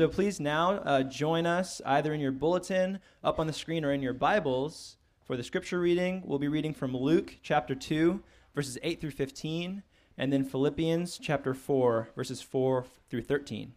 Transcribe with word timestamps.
So 0.00 0.08
please 0.08 0.40
now 0.40 0.72
uh, 0.78 1.04
join 1.04 1.46
us 1.46 1.80
either 1.86 2.12
in 2.12 2.18
your 2.20 2.32
bulletin, 2.32 2.98
up 3.22 3.38
on 3.38 3.46
the 3.46 3.52
screen, 3.52 3.84
or 3.84 3.92
in 3.92 4.02
your 4.02 4.12
Bibles 4.12 4.96
for 5.24 5.36
the 5.36 5.44
scripture 5.44 5.78
reading. 5.78 6.20
We'll 6.26 6.40
be 6.40 6.48
reading 6.48 6.74
from 6.74 6.96
Luke 6.96 7.36
chapter 7.44 7.76
2, 7.76 8.20
verses 8.56 8.76
8 8.82 9.00
through 9.00 9.12
15, 9.12 9.84
and 10.18 10.32
then 10.32 10.44
Philippians 10.44 11.16
chapter 11.18 11.54
4, 11.54 12.08
verses 12.16 12.42
4 12.42 12.86
through 13.08 13.22
13. 13.22 13.72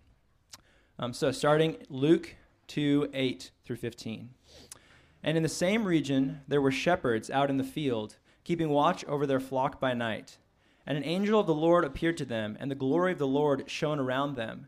Um, 0.97 1.13
so 1.13 1.31
starting 1.31 1.77
Luke 1.87 2.35
2, 2.65 3.11
8 3.13 3.51
through 3.63 3.75
15. 3.75 4.31
And 5.21 5.37
in 5.37 5.43
the 5.43 5.49
same 5.49 5.85
region 5.85 6.41
there 6.47 6.63
were 6.63 6.71
shepherds 6.71 7.29
out 7.29 7.51
in 7.51 7.57
the 7.57 7.63
field, 7.63 8.17
keeping 8.43 8.69
watch 8.69 9.05
over 9.05 9.27
their 9.27 9.39
flock 9.39 9.79
by 9.79 9.93
night. 9.93 10.39
And 10.87 10.97
an 10.97 11.03
angel 11.03 11.39
of 11.39 11.45
the 11.45 11.53
Lord 11.53 11.85
appeared 11.85 12.17
to 12.17 12.25
them, 12.25 12.57
and 12.59 12.71
the 12.71 12.75
glory 12.75 13.11
of 13.11 13.19
the 13.19 13.27
Lord 13.27 13.69
shone 13.69 13.99
around 13.99 14.35
them, 14.35 14.67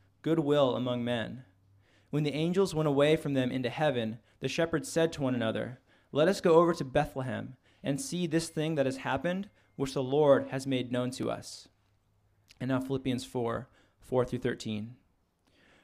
goodwill 0.21 0.75
among 0.75 1.03
men. 1.03 1.43
When 2.09 2.23
the 2.23 2.33
angels 2.33 2.75
went 2.75 2.87
away 2.87 3.15
from 3.15 3.33
them 3.33 3.51
into 3.51 3.69
heaven, 3.69 4.19
the 4.39 4.47
shepherds 4.47 4.91
said 4.91 5.13
to 5.13 5.21
one 5.21 5.35
another, 5.35 5.79
Let 6.11 6.27
us 6.27 6.41
go 6.41 6.55
over 6.55 6.73
to 6.73 6.83
Bethlehem 6.83 7.55
and 7.83 7.99
see 7.99 8.27
this 8.27 8.49
thing 8.49 8.75
that 8.75 8.85
has 8.85 8.97
happened, 8.97 9.49
which 9.75 9.93
the 9.93 10.03
Lord 10.03 10.47
has 10.49 10.67
made 10.67 10.91
known 10.91 11.11
to 11.11 11.31
us. 11.31 11.67
And 12.59 12.69
now 12.69 12.79
Philippians 12.79 13.25
4 13.25 13.67
4 14.01 14.25
through 14.25 14.39
13. 14.39 14.95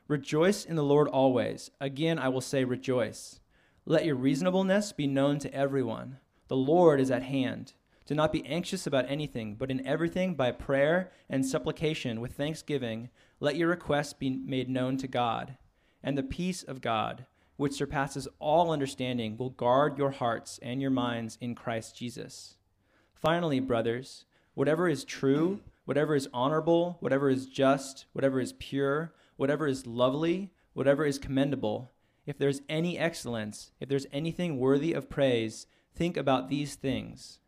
Rejoice 0.07 0.65
in 0.65 0.75
the 0.75 0.83
Lord 0.83 1.07
always. 1.07 1.71
Again, 1.79 2.19
I 2.19 2.29
will 2.29 2.41
say, 2.41 2.63
rejoice. 2.63 3.39
Let 3.85 4.05
your 4.05 4.15
reasonableness 4.15 4.91
be 4.91 5.07
known 5.07 5.39
to 5.39 5.53
everyone. 5.53 6.17
The 6.47 6.57
Lord 6.57 6.99
is 6.99 7.11
at 7.11 7.23
hand. 7.23 7.73
Do 8.05 8.15
not 8.15 8.31
be 8.31 8.45
anxious 8.45 8.87
about 8.87 9.09
anything, 9.09 9.55
but 9.55 9.69
in 9.69 9.85
everything 9.85 10.35
by 10.35 10.51
prayer 10.51 11.11
and 11.29 11.45
supplication 11.45 12.21
with 12.21 12.33
thanksgiving, 12.33 13.09
let 13.39 13.55
your 13.55 13.69
requests 13.69 14.13
be 14.13 14.29
made 14.29 14.69
known 14.69 14.97
to 14.97 15.07
God. 15.07 15.57
And 16.03 16.17
the 16.17 16.23
peace 16.23 16.63
of 16.63 16.81
God, 16.81 17.25
which 17.55 17.73
surpasses 17.73 18.27
all 18.39 18.71
understanding, 18.71 19.37
will 19.37 19.49
guard 19.49 19.97
your 19.97 20.11
hearts 20.11 20.59
and 20.61 20.81
your 20.81 20.91
minds 20.91 21.37
in 21.41 21.55
Christ 21.55 21.97
Jesus. 21.97 22.55
Finally, 23.13 23.59
brothers, 23.59 24.25
whatever 24.53 24.87
is 24.87 25.03
true, 25.03 25.59
whatever 25.85 26.15
is 26.15 26.29
honorable, 26.33 26.97
whatever 26.99 27.29
is 27.29 27.45
just, 27.45 28.05
whatever 28.13 28.39
is 28.39 28.53
pure, 28.53 29.13
whatever 29.35 29.67
is 29.67 29.87
lovely, 29.87 30.51
whatever 30.73 31.05
is 31.05 31.17
commendable, 31.17 31.91
if 32.25 32.37
there's 32.37 32.61
any 32.67 32.99
excellence, 32.99 33.71
if 33.79 33.87
there's 33.87 34.05
anything 34.11 34.59
worthy 34.59 34.93
of 34.93 35.09
praise, 35.09 35.65
think 35.95 36.17
about 36.17 36.49
these 36.49 36.75
things. 36.75 37.39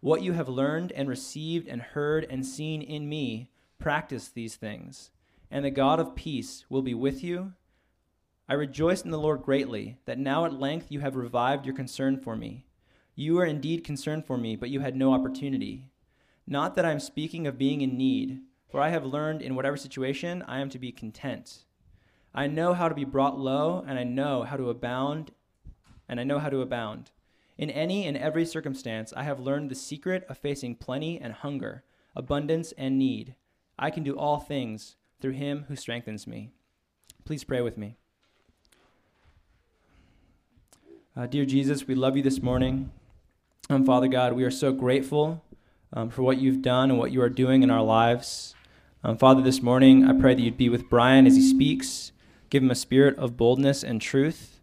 What 0.00 0.22
you 0.22 0.32
have 0.32 0.48
learned 0.48 0.90
and 0.92 1.08
received 1.08 1.68
and 1.68 1.82
heard 1.82 2.26
and 2.30 2.44
seen 2.44 2.80
in 2.80 3.08
me, 3.08 3.50
practice 3.78 4.28
these 4.28 4.56
things, 4.56 5.10
and 5.50 5.64
the 5.64 5.70
God 5.70 6.00
of 6.00 6.14
peace 6.14 6.64
will 6.68 6.82
be 6.82 6.94
with 6.94 7.22
you. 7.22 7.52
I 8.48 8.54
rejoice 8.54 9.02
in 9.02 9.10
the 9.10 9.18
Lord 9.18 9.42
greatly 9.42 9.96
that 10.04 10.18
now 10.18 10.44
at 10.44 10.52
length 10.52 10.86
you 10.90 11.00
have 11.00 11.16
revived 11.16 11.66
your 11.66 11.74
concern 11.74 12.18
for 12.18 12.36
me. 12.36 12.64
You 13.14 13.34
were 13.34 13.44
indeed 13.44 13.82
concerned 13.82 14.26
for 14.26 14.36
me, 14.36 14.56
but 14.56 14.70
you 14.70 14.80
had 14.80 14.94
no 14.94 15.12
opportunity. 15.12 15.90
Not 16.46 16.76
that 16.76 16.84
I 16.84 16.92
am 16.92 17.00
speaking 17.00 17.46
of 17.46 17.58
being 17.58 17.80
in 17.80 17.96
need, 17.96 18.40
for 18.68 18.80
I 18.80 18.90
have 18.90 19.04
learned 19.04 19.42
in 19.42 19.54
whatever 19.54 19.76
situation 19.76 20.42
I 20.46 20.60
am 20.60 20.68
to 20.70 20.78
be 20.78 20.92
content. 20.92 21.64
I 22.34 22.46
know 22.46 22.74
how 22.74 22.88
to 22.88 22.94
be 22.94 23.04
brought 23.04 23.38
low, 23.38 23.82
and 23.86 23.98
I 23.98 24.04
know 24.04 24.42
how 24.42 24.56
to 24.56 24.68
abound, 24.68 25.32
and 26.08 26.20
I 26.20 26.24
know 26.24 26.38
how 26.38 26.50
to 26.50 26.60
abound. 26.60 27.10
In 27.58 27.70
any 27.70 28.06
and 28.06 28.16
every 28.16 28.44
circumstance, 28.44 29.14
I 29.16 29.22
have 29.22 29.40
learned 29.40 29.70
the 29.70 29.74
secret 29.74 30.26
of 30.28 30.36
facing 30.36 30.76
plenty 30.76 31.18
and 31.18 31.32
hunger, 31.32 31.84
abundance 32.14 32.72
and 32.72 32.98
need. 32.98 33.34
I 33.78 33.90
can 33.90 34.02
do 34.02 34.16
all 34.16 34.38
things 34.38 34.96
through 35.20 35.32
him 35.32 35.64
who 35.68 35.76
strengthens 35.76 36.26
me. 36.26 36.50
Please 37.24 37.44
pray 37.44 37.60
with 37.60 37.76
me. 37.78 37.96
Uh, 41.16 41.26
dear 41.26 41.46
Jesus, 41.46 41.86
we 41.86 41.94
love 41.94 42.16
you 42.16 42.22
this 42.22 42.42
morning. 42.42 42.90
Um, 43.70 43.84
Father 43.84 44.06
God, 44.06 44.34
we 44.34 44.44
are 44.44 44.50
so 44.50 44.72
grateful 44.72 45.42
um, 45.92 46.10
for 46.10 46.22
what 46.22 46.38
you've 46.38 46.62
done 46.62 46.90
and 46.90 46.98
what 46.98 47.10
you 47.10 47.22
are 47.22 47.30
doing 47.30 47.62
in 47.62 47.70
our 47.70 47.82
lives. 47.82 48.54
Um, 49.02 49.16
Father, 49.16 49.40
this 49.40 49.62
morning, 49.62 50.04
I 50.04 50.12
pray 50.12 50.34
that 50.34 50.42
you'd 50.42 50.56
be 50.56 50.68
with 50.68 50.90
Brian 50.90 51.26
as 51.26 51.36
he 51.36 51.48
speaks. 51.48 52.12
Give 52.50 52.62
him 52.62 52.70
a 52.70 52.76
spirit 52.76 53.16
of 53.18 53.36
boldness 53.36 53.82
and 53.82 54.00
truth. 54.00 54.60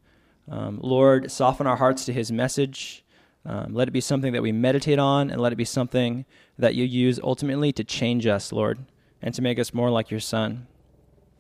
Um, 0.50 0.80
Lord, 0.82 1.32
soften 1.32 1.66
our 1.66 1.78
hearts 1.78 2.06
to 2.06 2.14
his 2.14 2.32
message. 2.32 3.04
Um, 3.46 3.74
let 3.74 3.88
it 3.88 3.92
be 3.92 4.02
something 4.02 4.32
that 4.34 4.42
we 4.42 4.52
meditate 4.52 5.00
on, 5.00 5.30
and 5.30 5.42
let 5.42 5.52
it 5.52 5.58
be 5.58 5.66
something 5.66 6.26
that 6.58 6.76
you 6.76 6.86
use 6.86 7.20
ultimately 7.22 7.74
to 7.74 7.84
change 7.84 8.26
us, 8.26 8.54
Lord, 8.54 8.80
and 9.24 9.34
to 9.34 9.42
make 9.42 9.58
us 9.58 9.74
more 9.74 9.90
like 9.90 10.12
your 10.12 10.20
Son. 10.20 10.68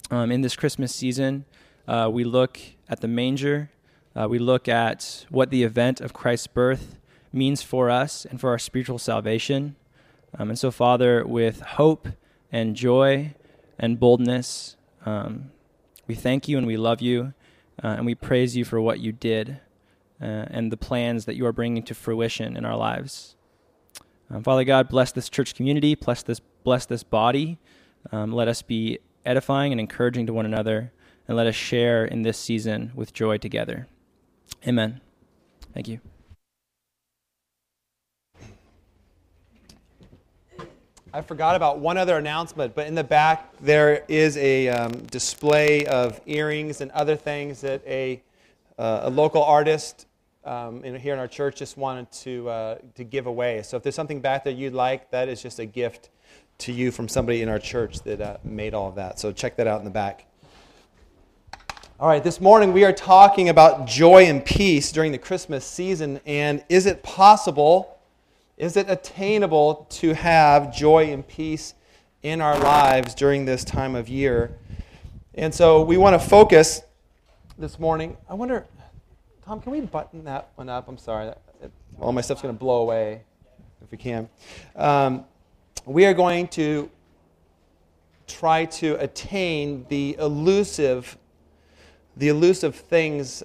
Um, 0.09 0.31
in 0.31 0.41
this 0.41 0.55
Christmas 0.55 0.95
season, 0.95 1.45
uh, 1.87 2.09
we 2.11 2.23
look 2.23 2.59
at 2.89 3.01
the 3.01 3.07
manger. 3.07 3.69
Uh, 4.15 4.27
we 4.29 4.39
look 4.39 4.67
at 4.67 5.25
what 5.29 5.49
the 5.49 5.63
event 5.63 5.99
of 5.99 6.13
Christ's 6.13 6.47
birth 6.47 6.97
means 7.33 7.61
for 7.61 7.89
us 7.89 8.25
and 8.25 8.39
for 8.39 8.49
our 8.49 8.59
spiritual 8.59 8.99
salvation. 8.99 9.75
Um, 10.37 10.49
and 10.49 10.57
so, 10.57 10.71
Father, 10.71 11.25
with 11.27 11.61
hope 11.61 12.07
and 12.51 12.75
joy 12.75 13.33
and 13.77 13.99
boldness, 13.99 14.77
um, 15.05 15.51
we 16.07 16.15
thank 16.15 16.47
you 16.47 16.57
and 16.57 16.65
we 16.65 16.77
love 16.77 17.01
you. 17.01 17.33
Uh, 17.83 17.87
and 17.87 18.05
we 18.05 18.15
praise 18.15 18.55
you 18.55 18.63
for 18.63 18.79
what 18.79 18.99
you 18.99 19.11
did 19.11 19.59
uh, 20.21 20.45
and 20.49 20.71
the 20.71 20.77
plans 20.77 21.25
that 21.25 21.35
you 21.35 21.45
are 21.45 21.51
bringing 21.51 21.83
to 21.83 21.93
fruition 21.93 22.55
in 22.55 22.65
our 22.65 22.77
lives. 22.77 23.35
Um, 24.33 24.41
Father 24.41 24.63
God, 24.63 24.89
bless 24.89 25.11
this 25.11 25.29
church 25.29 25.53
community, 25.53 25.93
bless 25.93 26.23
this, 26.23 26.39
bless 26.63 26.87
this 26.87 27.03
body. 27.03 27.59
Um, 28.11 28.31
let 28.31 28.47
us 28.47 28.63
be 28.63 28.97
edifying 29.23 29.71
and 29.71 29.79
encouraging 29.79 30.25
to 30.25 30.33
one 30.33 30.47
another, 30.47 30.91
and 31.27 31.37
let 31.37 31.45
us 31.45 31.53
share 31.53 32.03
in 32.03 32.23
this 32.23 32.39
season 32.39 32.91
with 32.95 33.13
joy 33.13 33.37
together. 33.37 33.87
Amen. 34.67 35.01
Thank 35.75 35.87
you. 35.87 35.99
I 41.13 41.21
forgot 41.21 41.55
about 41.55 41.77
one 41.77 41.99
other 41.99 42.17
announcement, 42.17 42.73
but 42.73 42.87
in 42.87 42.95
the 42.95 43.03
back 43.03 43.55
there 43.61 44.03
is 44.07 44.35
a 44.37 44.67
um, 44.69 44.93
display 45.11 45.85
of 45.85 46.19
earrings 46.25 46.81
and 46.81 46.89
other 46.91 47.15
things 47.15 47.61
that 47.61 47.85
a, 47.85 48.23
uh, 48.79 49.01
a 49.03 49.11
local 49.11 49.43
artist 49.43 50.07
um, 50.45 50.83
in, 50.83 50.95
here 50.95 51.13
in 51.13 51.19
our 51.19 51.27
church 51.27 51.57
just 51.57 51.77
wanted 51.77 52.11
to, 52.11 52.49
uh, 52.49 52.77
to 52.95 53.03
give 53.03 53.27
away. 53.27 53.61
So 53.63 53.77
if 53.77 53.83
there's 53.83 53.95
something 53.95 54.21
back 54.21 54.43
there 54.43 54.53
you'd 54.53 54.73
like, 54.73 55.11
that 55.11 55.29
is 55.29 55.41
just 55.41 55.59
a 55.59 55.65
gift 55.65 56.09
to 56.59 56.71
you 56.71 56.91
from 56.91 57.07
somebody 57.07 57.41
in 57.41 57.49
our 57.49 57.59
church 57.59 58.01
that 58.01 58.21
uh, 58.21 58.37
made 58.43 58.73
all 58.73 58.89
of 58.89 58.95
that. 58.95 59.19
So 59.19 59.31
check 59.31 59.55
that 59.57 59.67
out 59.67 59.79
in 59.79 59.85
the 59.85 59.91
back. 59.91 60.25
All 61.99 62.07
right, 62.09 62.23
this 62.23 62.41
morning 62.41 62.73
we 62.73 62.83
are 62.83 62.91
talking 62.91 63.49
about 63.49 63.87
joy 63.87 64.25
and 64.25 64.43
peace 64.43 64.91
during 64.91 65.11
the 65.11 65.17
Christmas 65.17 65.63
season, 65.63 66.19
and 66.25 66.63
is 66.67 66.85
it 66.85 67.01
possible? 67.03 67.97
Is 68.57 68.75
it 68.75 68.89
attainable 68.89 69.87
to 69.91 70.13
have 70.13 70.75
joy 70.75 71.11
and 71.11 71.25
peace 71.25 71.75
in 72.21 72.41
our 72.41 72.59
lives 72.59 73.15
during 73.15 73.45
this 73.45 73.63
time 73.63 73.95
of 73.95 74.09
year? 74.09 74.57
And 75.35 75.53
so 75.53 75.81
we 75.81 75.97
want 75.97 76.19
to 76.21 76.27
focus 76.27 76.81
this 77.57 77.79
morning. 77.79 78.17
I 78.29 78.33
wonder, 78.33 78.65
Tom, 79.45 79.59
can 79.59 79.73
we 79.73 79.81
button 79.81 80.23
that 80.23 80.51
one 80.55 80.69
up? 80.69 80.87
I'm 80.87 80.97
sorry. 80.97 81.33
All 81.99 82.13
my 82.13 82.21
stuff's 82.21 82.41
going 82.41 82.55
to 82.55 82.59
blow 82.59 82.81
away 82.81 83.23
if 83.83 83.91
we 83.91 83.97
can. 83.97 84.29
Um, 84.73 85.25
we 85.85 86.05
are 86.05 86.13
going 86.13 86.47
to 86.49 86.89
try 88.25 88.63
to 88.65 88.95
attain 89.01 89.85
the 89.89 90.15
elusive, 90.17 91.17
the 92.15 92.29
elusive 92.29 92.73
things 92.73 93.43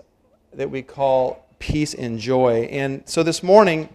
that 0.52 0.70
we 0.70 0.82
call 0.82 1.44
peace 1.58 1.94
and 1.94 2.20
joy. 2.20 2.68
And 2.70 3.02
so 3.04 3.24
this 3.24 3.42
morning, 3.42 3.88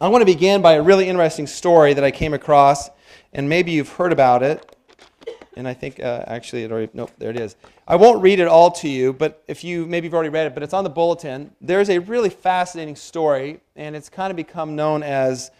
I 0.00 0.06
want 0.06 0.22
to 0.22 0.26
begin 0.26 0.62
by 0.62 0.74
a 0.74 0.82
really 0.82 1.08
interesting 1.08 1.48
story 1.48 1.94
that 1.94 2.04
I 2.04 2.12
came 2.12 2.32
across, 2.32 2.90
and 3.32 3.48
maybe 3.48 3.72
you've 3.72 3.88
heard 3.88 4.12
about 4.12 4.44
it. 4.44 4.73
And 5.56 5.68
I 5.68 5.74
think 5.74 6.00
uh, 6.00 6.24
actually 6.26 6.64
it 6.64 6.72
already, 6.72 6.90
nope, 6.94 7.10
there 7.18 7.30
it 7.30 7.38
is. 7.38 7.56
I 7.86 7.96
won't 7.96 8.22
read 8.22 8.40
it 8.40 8.48
all 8.48 8.70
to 8.72 8.88
you, 8.88 9.12
but 9.12 9.42
if 9.46 9.62
you, 9.62 9.86
maybe 9.86 10.06
you've 10.06 10.14
already 10.14 10.30
read 10.30 10.46
it, 10.46 10.54
but 10.54 10.62
it's 10.62 10.74
on 10.74 10.84
the 10.84 10.90
bulletin. 10.90 11.52
There's 11.60 11.90
a 11.90 11.98
really 11.98 12.30
fascinating 12.30 12.96
story, 12.96 13.60
and 13.76 13.94
it's 13.94 14.08
kind 14.08 14.30
of 14.30 14.36
become 14.36 14.74
known 14.74 15.02
as 15.02 15.50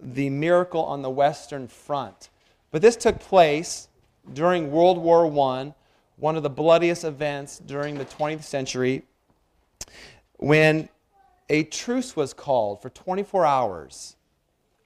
the 0.00 0.30
miracle 0.30 0.84
on 0.84 1.02
the 1.02 1.10
Western 1.10 1.68
Front. 1.68 2.30
But 2.70 2.82
this 2.82 2.96
took 2.96 3.20
place 3.20 3.88
during 4.32 4.70
World 4.70 4.98
War 4.98 5.26
I 5.26 5.74
one 6.16 6.36
of 6.36 6.42
the 6.42 6.50
bloodiest 6.50 7.04
events 7.04 7.58
during 7.58 7.98
the 7.98 8.04
20th 8.04 8.44
century 8.44 9.02
when 10.36 10.88
a 11.48 11.64
truce 11.64 12.14
was 12.14 12.32
called 12.32 12.80
for 12.80 12.90
24 12.90 13.44
hours 13.44 14.16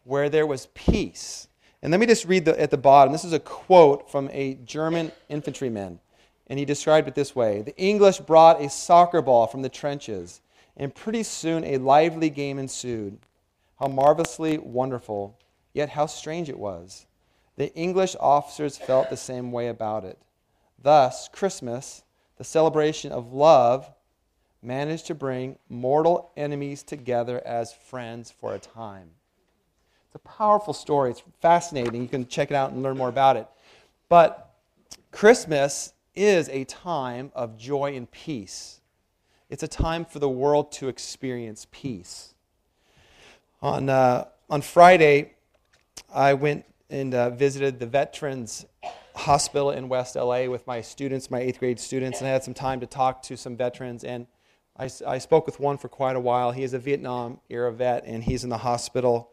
where 0.05 0.29
there 0.29 0.47
was 0.47 0.69
peace. 0.75 1.49
And 1.87 1.93
let 1.93 2.01
me 2.01 2.07
just 2.07 2.25
read 2.25 2.47
the, 2.47 2.61
at 2.61 2.73
the 2.73 2.77
bottom. 2.77 3.13
This 3.13 3.25
is 3.25 3.33
a 3.33 3.39
quote 3.39 4.11
from 4.11 4.29
a 4.33 4.55
German 4.65 5.13
infantryman. 5.29 6.01
And 6.49 6.59
he 6.59 6.65
described 6.65 7.07
it 7.07 7.15
this 7.15 7.37
way 7.37 7.63
The 7.63 7.77
English 7.77 8.19
brought 8.19 8.61
a 8.61 8.69
soccer 8.69 9.23
ball 9.23 9.47
from 9.47 9.63
the 9.63 9.69
trenches, 9.69 10.41
and 10.77 10.93
pretty 10.93 11.23
soon 11.23 11.63
a 11.63 11.79
lively 11.79 12.29
game 12.29 12.59
ensued. 12.59 13.21
How 13.79 13.87
marvelously 13.87 14.59
wonderful, 14.59 15.39
yet 15.75 15.91
how 15.91 16.07
strange 16.07 16.49
it 16.49 16.59
was. 16.59 17.07
The 17.55 17.73
English 17.77 18.17
officers 18.19 18.77
felt 18.77 19.09
the 19.09 19.17
same 19.17 19.53
way 19.53 19.69
about 19.69 20.05
it. 20.05 20.19
Thus, 20.83 21.29
Christmas, 21.29 22.03
the 22.37 22.43
celebration 22.43 23.13
of 23.13 23.33
love, 23.33 23.89
managed 24.61 25.07
to 25.07 25.15
bring 25.15 25.57
mortal 25.69 26.33
enemies 26.37 26.83
together 26.83 27.41
as 27.47 27.73
friends 27.73 28.33
for 28.33 28.57
a 28.57 28.59
time. 28.59 29.11
It's 30.07 30.15
a 30.15 30.29
powerful 30.29 30.73
story. 30.73 31.11
It's 31.11 31.23
fascinating. 31.41 32.03
You 32.03 32.09
can 32.09 32.27
check 32.27 32.51
it 32.51 32.55
out 32.55 32.73
and 32.73 32.83
learn 32.83 32.97
more 32.97 33.09
about 33.09 33.37
it. 33.37 33.47
But 34.09 34.55
Christmas 35.11 35.93
is 36.15 36.49
a 36.49 36.65
time 36.65 37.31
of 37.35 37.57
joy 37.57 37.95
and 37.97 38.11
peace. 38.11 38.81
It's 39.49 39.63
a 39.63 39.69
time 39.69 40.05
for 40.05 40.19
the 40.19 40.29
world 40.29 40.73
to 40.73 40.89
experience 40.89 41.67
peace. 41.71 42.35
On, 43.63 43.89
uh, 43.89 44.27
on 44.51 44.63
Friday, 44.63 45.35
I 46.13 46.35
went 46.35 46.65
and 46.91 47.15
uh, 47.15 47.31
visited 47.31 47.79
the 47.79 47.87
Veterans 47.87 48.67
Hospital 49.15 49.71
in 49.71 49.89
West 49.89 50.15
LA 50.15 50.47
with 50.47 50.67
my 50.67 50.81
students, 50.81 51.31
my 51.31 51.41
eighth 51.41 51.59
grade 51.59 51.81
students, 51.81 52.21
and 52.21 52.29
I 52.29 52.33
had 52.33 52.45
some 52.45 52.55
time 52.55 52.81
to 52.81 52.87
talk 52.87 53.23
to 53.23 53.37
some 53.37 53.57
veterans. 53.57 54.05
And 54.05 54.27
I, 54.77 54.91
I 55.07 55.19
spoke 55.19 55.47
with 55.47 55.59
one 55.59 55.79
for 55.79 55.89
quite 55.89 56.17
a 56.17 56.21
while. 56.21 56.53
He 56.53 56.63
is 56.63 56.75
a 56.75 56.79
Vietnam 56.79 57.41
era 57.49 57.73
vet, 57.73 58.05
and 58.05 58.23
he's 58.23 58.45
in 58.45 58.51
the 58.51 58.59
hospital 58.59 59.31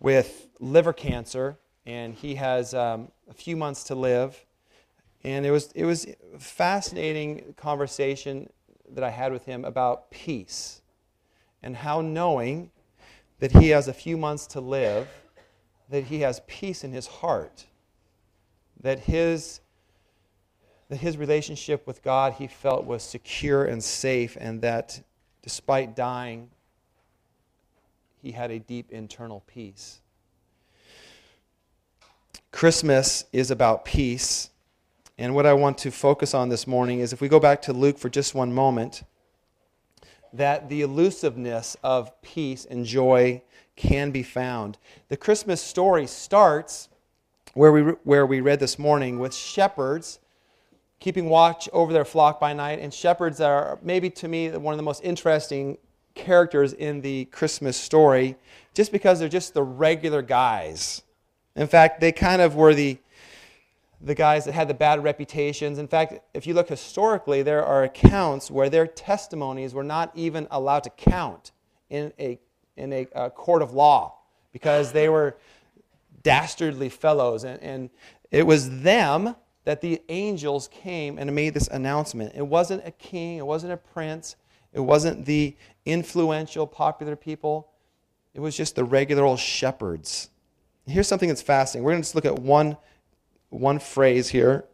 with 0.00 0.48
liver 0.60 0.92
cancer, 0.92 1.58
and 1.84 2.14
he 2.14 2.34
has 2.34 2.74
um, 2.74 3.10
a 3.28 3.34
few 3.34 3.56
months 3.56 3.84
to 3.84 3.94
live. 3.94 4.44
And 5.24 5.44
it 5.44 5.50
was, 5.50 5.72
it 5.72 5.84
was 5.84 6.06
a 6.34 6.38
fascinating 6.38 7.54
conversation 7.56 8.48
that 8.88 9.02
I 9.02 9.10
had 9.10 9.32
with 9.32 9.44
him 9.44 9.64
about 9.64 10.10
peace 10.10 10.82
and 11.62 11.76
how 11.76 12.00
knowing 12.00 12.70
that 13.40 13.52
he 13.52 13.70
has 13.70 13.88
a 13.88 13.92
few 13.92 14.16
months 14.16 14.46
to 14.48 14.60
live, 14.60 15.08
that 15.90 16.04
he 16.04 16.20
has 16.20 16.40
peace 16.46 16.84
in 16.84 16.92
his 16.92 17.06
heart, 17.06 17.66
that 18.80 19.00
his 19.00 19.60
that 20.88 20.98
his 20.98 21.16
relationship 21.16 21.84
with 21.84 22.00
God 22.00 22.34
he 22.34 22.46
felt 22.46 22.84
was 22.84 23.02
secure 23.02 23.64
and 23.64 23.82
safe, 23.82 24.36
and 24.40 24.62
that 24.62 25.02
despite 25.42 25.96
dying, 25.96 26.50
he 28.26 28.32
had 28.32 28.50
a 28.50 28.58
deep 28.58 28.90
internal 28.90 29.44
peace. 29.46 30.00
Christmas 32.50 33.24
is 33.32 33.52
about 33.52 33.84
peace. 33.84 34.50
And 35.16 35.32
what 35.32 35.46
I 35.46 35.52
want 35.52 35.78
to 35.78 35.92
focus 35.92 36.34
on 36.34 36.48
this 36.48 36.66
morning 36.66 36.98
is 36.98 37.12
if 37.12 37.20
we 37.20 37.28
go 37.28 37.38
back 37.38 37.62
to 37.62 37.72
Luke 37.72 37.98
for 37.98 38.08
just 38.08 38.34
one 38.34 38.52
moment, 38.52 39.04
that 40.32 40.68
the 40.68 40.82
elusiveness 40.82 41.76
of 41.84 42.20
peace 42.20 42.64
and 42.64 42.84
joy 42.84 43.42
can 43.76 44.10
be 44.10 44.24
found. 44.24 44.76
The 45.08 45.16
Christmas 45.16 45.62
story 45.62 46.08
starts 46.08 46.88
where 47.54 47.70
we, 47.70 47.82
where 48.02 48.26
we 48.26 48.40
read 48.40 48.58
this 48.58 48.76
morning 48.76 49.20
with 49.20 49.36
shepherds 49.36 50.18
keeping 50.98 51.28
watch 51.28 51.68
over 51.72 51.92
their 51.92 52.04
flock 52.04 52.40
by 52.40 52.52
night. 52.52 52.80
And 52.80 52.92
shepherds 52.92 53.40
are 53.40 53.78
maybe 53.82 54.10
to 54.10 54.26
me 54.26 54.50
one 54.50 54.74
of 54.74 54.78
the 54.78 54.82
most 54.82 55.04
interesting 55.04 55.78
characters 56.16 56.72
in 56.72 57.00
the 57.02 57.26
Christmas 57.26 57.76
story 57.76 58.34
just 58.74 58.90
because 58.90 59.20
they're 59.20 59.28
just 59.28 59.54
the 59.54 59.62
regular 59.62 60.22
guys. 60.22 61.02
In 61.54 61.66
fact, 61.66 62.00
they 62.00 62.12
kind 62.12 62.42
of 62.42 62.56
were 62.56 62.74
the, 62.74 62.98
the 64.00 64.14
guys 64.14 64.44
that 64.44 64.52
had 64.52 64.68
the 64.68 64.74
bad 64.74 65.02
reputations. 65.02 65.78
In 65.78 65.88
fact, 65.88 66.20
if 66.34 66.46
you 66.46 66.54
look 66.54 66.68
historically, 66.68 67.42
there 67.42 67.64
are 67.64 67.84
accounts 67.84 68.50
where 68.50 68.68
their 68.68 68.86
testimonies 68.86 69.72
were 69.72 69.84
not 69.84 70.10
even 70.14 70.48
allowed 70.50 70.82
to 70.84 70.90
count 70.90 71.52
in 71.88 72.12
a, 72.18 72.38
in 72.76 72.92
a, 72.92 73.06
a 73.14 73.30
court 73.30 73.62
of 73.62 73.72
law 73.72 74.18
because 74.52 74.92
they 74.92 75.08
were 75.08 75.36
dastardly 76.22 76.88
fellows. 76.88 77.44
And, 77.44 77.62
and 77.62 77.90
it 78.30 78.46
was 78.46 78.80
them 78.80 79.36
that 79.64 79.80
the 79.80 80.00
angels 80.08 80.68
came 80.68 81.18
and 81.18 81.34
made 81.34 81.54
this 81.54 81.68
announcement. 81.68 82.32
It 82.34 82.46
wasn't 82.46 82.86
a 82.86 82.90
king, 82.90 83.38
it 83.38 83.46
wasn't 83.46 83.72
a 83.72 83.76
prince, 83.76 84.36
it 84.72 84.80
wasn't 84.80 85.24
the 85.24 85.56
influential, 85.86 86.66
popular 86.66 87.16
people. 87.16 87.68
It 88.34 88.40
was 88.40 88.56
just 88.56 88.74
the 88.74 88.84
regular 88.84 89.24
old 89.24 89.38
shepherds. 89.38 90.28
Here's 90.86 91.08
something 91.08 91.28
that's 91.28 91.42
fascinating. 91.42 91.84
We're 91.84 91.92
going 91.92 92.02
to 92.02 92.06
just 92.06 92.14
look 92.14 92.26
at 92.26 92.38
one, 92.38 92.76
one 93.48 93.78
phrase 93.78 94.28
here. 94.28 94.64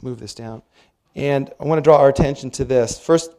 Move 0.00 0.20
this 0.20 0.34
down. 0.34 0.62
And 1.16 1.50
I 1.58 1.64
want 1.64 1.78
to 1.78 1.82
draw 1.82 1.98
our 1.98 2.08
attention 2.08 2.50
to 2.52 2.64
this. 2.64 2.98
First, 2.98 3.32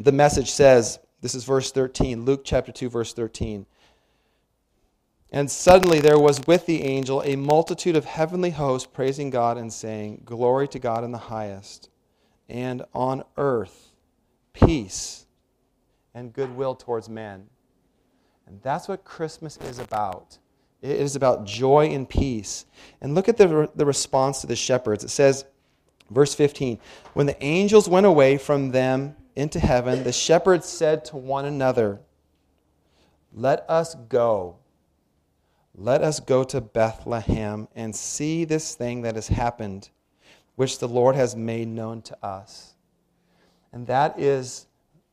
the 0.00 0.12
message 0.12 0.50
says, 0.50 0.98
this 1.20 1.34
is 1.34 1.44
verse 1.44 1.70
13, 1.70 2.24
Luke 2.24 2.42
chapter 2.44 2.72
2, 2.72 2.88
verse 2.88 3.12
13. 3.12 3.66
And 5.30 5.50
suddenly 5.50 6.00
there 6.00 6.18
was 6.18 6.46
with 6.46 6.66
the 6.66 6.82
angel 6.82 7.22
a 7.24 7.36
multitude 7.36 7.96
of 7.96 8.04
heavenly 8.04 8.50
hosts 8.50 8.88
praising 8.92 9.30
God 9.30 9.56
and 9.56 9.72
saying, 9.72 10.22
Glory 10.24 10.68
to 10.68 10.78
God 10.78 11.04
in 11.04 11.12
the 11.12 11.18
highest, 11.18 11.88
and 12.48 12.82
on 12.92 13.24
earth 13.36 13.91
peace 14.52 15.26
and 16.14 16.32
goodwill 16.32 16.74
towards 16.74 17.08
men. 17.08 17.46
And 18.46 18.60
that's 18.62 18.88
what 18.88 19.04
Christmas 19.04 19.56
is 19.58 19.78
about. 19.78 20.38
It 20.80 20.98
is 20.98 21.16
about 21.16 21.44
joy 21.44 21.86
and 21.86 22.08
peace. 22.08 22.66
And 23.00 23.14
look 23.14 23.28
at 23.28 23.36
the, 23.36 23.70
the 23.74 23.86
response 23.86 24.40
to 24.40 24.46
the 24.46 24.56
shepherds. 24.56 25.04
It 25.04 25.10
says, 25.10 25.44
verse 26.10 26.34
15 26.34 26.78
When 27.14 27.26
the 27.26 27.42
angels 27.42 27.88
went 27.88 28.06
away 28.06 28.36
from 28.36 28.72
them 28.72 29.16
into 29.36 29.60
heaven, 29.60 30.02
the 30.02 30.12
shepherds 30.12 30.66
said 30.66 31.04
to 31.06 31.16
one 31.16 31.44
another, 31.44 32.00
Let 33.32 33.64
us 33.68 33.94
go 34.08 34.56
let 35.74 36.02
us 36.02 36.20
go 36.20 36.44
to 36.44 36.60
Bethlehem 36.60 37.66
and 37.74 37.96
see 37.96 38.44
this 38.44 38.74
thing 38.74 39.02
that 39.02 39.14
has 39.14 39.28
happened, 39.28 39.88
which 40.54 40.78
the 40.78 40.88
Lord 40.88 41.16
has 41.16 41.34
made 41.34 41.68
known 41.68 42.02
to 42.02 42.24
us. 42.24 42.71
And 43.72 43.86
that 43.86 44.18
is 44.18 44.66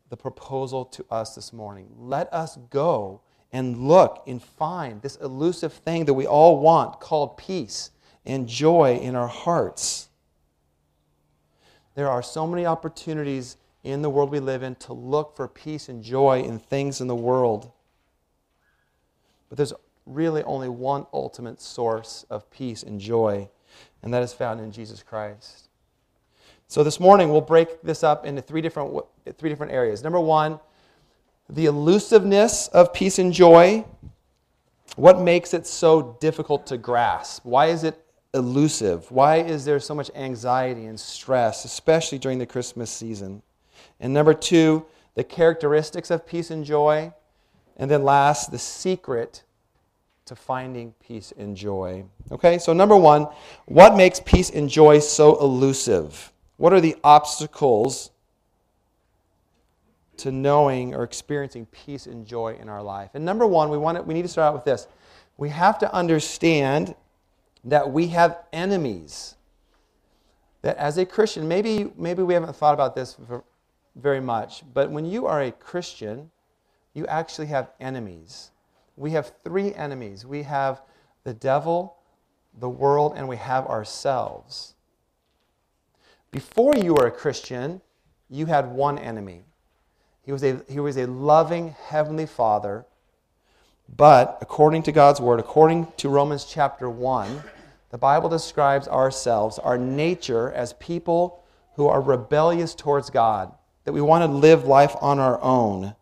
the 0.10 0.18
proposal 0.18 0.86
to 0.86 1.06
us 1.10 1.36
this 1.36 1.54
morning. 1.54 1.88
Let 1.98 2.32
us 2.34 2.58
go 2.70 3.22
and 3.52 3.88
look 3.88 4.24
and 4.28 4.42
find 4.42 5.02
this 5.02 5.16
elusive 5.18 5.74
thing 5.74 6.06
that 6.06 6.14
we 6.14 6.28
all 6.28 6.60
want 6.60 7.00
called 7.00 7.38
peace 7.38 7.92
and 8.26 8.48
joy 8.48 8.98
in 9.02 9.16
our 9.16 9.28
hearts. 9.28 10.10
There 11.96 12.10
are 12.10 12.22
so 12.22 12.46
many 12.46 12.66
opportunities 12.66 13.58
in 13.84 14.02
the 14.02 14.10
world 14.10 14.30
we 14.30 14.40
live 14.40 14.62
in 14.62 14.76
to 14.76 14.94
look 14.94 15.36
for 15.36 15.48
peace 15.48 15.90
and 15.90 16.04
joy 16.04 16.42
in 16.42 16.60
things 16.60 17.02
in 17.02 17.08
the 17.08 17.16
world. 17.16 17.72
But 19.48 19.58
there's 19.58 19.74
really 20.06 20.44
only 20.44 20.70
one 20.70 21.06
ultimate 21.14 21.62
source 21.62 22.26
of 22.30 22.50
peace 22.52 22.84
and 22.84 23.00
joy, 23.00 23.50
and 24.04 24.14
that 24.14 24.24
is 24.24 24.34
found 24.34 24.60
in 24.60 24.72
Jesus 24.72 25.02
Christ. 25.02 25.69
So 26.70 26.84
this 26.84 27.00
morning 27.00 27.32
we'll 27.32 27.42
break 27.42 27.82
this 27.82 28.04
up 28.04 28.28
into 28.28 28.44
three 28.44 28.62
different, 28.62 29.04
three 29.40 29.50
different 29.50 29.72
areas. 29.72 30.04
Number 30.04 30.20
one, 30.20 30.60
the 31.50 31.66
elusiveness 31.66 32.68
of 32.68 32.94
peace 32.94 33.18
and 33.18 33.34
joy. 33.34 33.84
What 34.96 35.20
makes 35.20 35.56
it 35.56 35.66
so 35.66 36.16
difficult 36.20 36.68
to 36.68 36.78
grasp? 36.78 37.44
Why 37.44 37.68
is 37.68 37.84
it 37.84 38.00
elusive? 38.36 39.10
Why 39.10 39.38
is 39.38 39.66
there 39.66 39.80
so 39.80 39.96
much 39.96 40.12
anxiety 40.14 40.86
and 40.86 41.00
stress, 41.00 41.66
especially 41.66 42.20
during 42.20 42.38
the 42.38 42.46
Christmas 42.46 42.92
season? 42.92 43.42
And 44.00 44.14
number 44.14 44.36
two, 44.36 44.86
the 45.16 45.24
characteristics 45.24 46.12
of 46.12 46.28
peace 46.28 46.52
and 46.52 46.64
joy. 46.64 47.12
And 47.78 47.90
then 47.90 48.04
last, 48.04 48.52
the 48.52 48.60
secret 48.60 49.42
to 50.26 50.36
finding 50.36 50.94
peace 51.00 51.34
and 51.36 51.58
joy. 51.58 52.06
Okay, 52.32 52.60
so 52.60 52.74
number 52.74 52.96
one, 52.96 53.28
what 53.66 53.98
makes 53.98 54.20
peace 54.20 54.52
and 54.52 54.70
joy 54.70 55.00
so 55.00 55.40
elusive? 55.40 56.32
What 56.60 56.74
are 56.74 56.80
the 56.80 56.96
obstacles 57.04 58.12
to 60.18 60.32
knowing 60.32 60.94
or 60.94 61.04
experiencing 61.04 61.66
peace 61.66 62.06
and 62.06 62.28
joy 62.28 62.58
in 62.62 62.70
our 62.70 62.84
life? 62.84 63.12
And 63.16 63.26
number 63.26 63.48
one, 63.48 63.72
we, 63.72 63.80
want 63.80 63.98
to, 63.98 64.04
we 64.04 64.14
need 64.14 64.22
to 64.22 64.28
start 64.28 64.50
out 64.50 64.54
with 64.54 64.66
this. 64.66 64.88
We 65.38 65.50
have 65.50 65.80
to 65.80 65.92
understand 65.92 66.94
that 67.64 67.90
we 67.90 68.08
have 68.10 68.38
enemies. 68.54 69.36
That 70.62 70.78
as 70.78 71.00
a 71.00 71.06
Christian, 71.06 71.48
maybe, 71.48 71.92
maybe 71.98 72.22
we 72.22 72.36
haven't 72.36 72.56
thought 72.56 72.76
about 72.76 72.94
this 72.94 73.18
very 73.96 74.20
much, 74.20 74.64
but 74.74 74.92
when 74.92 75.06
you 75.06 75.26
are 75.26 75.42
a 75.42 75.52
Christian, 75.52 76.30
you 76.94 77.08
actually 77.08 77.48
have 77.48 77.72
enemies 77.80 78.52
we 79.00 79.12
have 79.12 79.32
three 79.46 79.74
enemies 79.74 80.26
we 80.26 80.44
have 80.44 80.82
the 81.24 81.34
devil, 81.34 81.96
the 82.60 82.70
world, 82.70 83.14
and 83.16 83.28
we 83.28 83.38
have 83.38 83.66
ourselves. 83.66 84.76
Before 86.32 86.76
you 86.76 86.94
were 86.94 87.08
a 87.08 87.12
Christian, 87.12 87.82
you 88.30 88.46
had 88.46 88.72
one 88.72 89.00
enemy. 89.00 89.44
He 90.22 90.32
was 90.32 90.44
a, 90.44 90.62
he 90.70 90.80
was 90.80 90.98
a 90.98 91.08
loving 91.08 91.76
heavenly 91.88 92.28
father. 92.28 92.86
But 93.96 94.38
according 94.42 94.84
to 94.84 94.92
God's 94.92 95.20
word, 95.20 95.40
according 95.40 95.88
to 95.98 96.10
Romans 96.10 96.46
chapter 96.46 96.88
1, 96.88 97.42
the 97.90 97.98
Bible 97.98 98.30
describes 98.30 98.88
ourselves, 98.88 99.58
our 99.58 99.78
nature, 99.78 100.52
as 100.52 100.74
people 100.74 101.44
who 101.76 101.88
are 101.88 102.02
rebellious 102.02 102.76
towards 102.76 103.10
God, 103.10 103.52
that 103.86 103.94
we 103.94 104.02
want 104.02 104.24
to 104.24 104.28
live 104.28 104.66
life 104.66 104.96
on 105.02 105.18
our 105.18 105.42
own, 105.42 105.96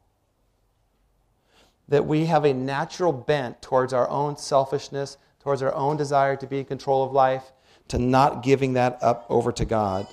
that 1.88 2.06
we 2.06 2.26
have 2.26 2.44
a 2.44 2.54
natural 2.54 3.14
bent 3.14 3.62
towards 3.62 3.94
our 3.94 4.10
own 4.10 4.36
selfishness, 4.36 5.18
towards 5.40 5.62
our 5.62 5.74
own 5.74 5.96
desire 5.96 6.36
to 6.36 6.48
be 6.48 6.60
in 6.60 6.66
control 6.66 7.06
of 7.06 7.14
life, 7.14 7.54
to 7.88 7.98
not 7.98 8.44
giving 8.44 8.74
that 8.74 9.02
up 9.02 9.26
over 9.30 9.54
to 9.54 9.64
God. 9.64 10.06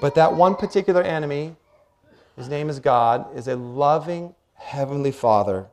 But 0.00 0.14
that 0.14 0.34
one 0.34 0.54
particular 0.54 1.02
enemy, 1.02 1.56
his 2.36 2.48
name 2.48 2.70
is 2.70 2.80
God, 2.80 3.36
is 3.36 3.48
a 3.48 3.56
loving 3.56 4.34
heavenly 4.54 5.12
Father 5.12 5.66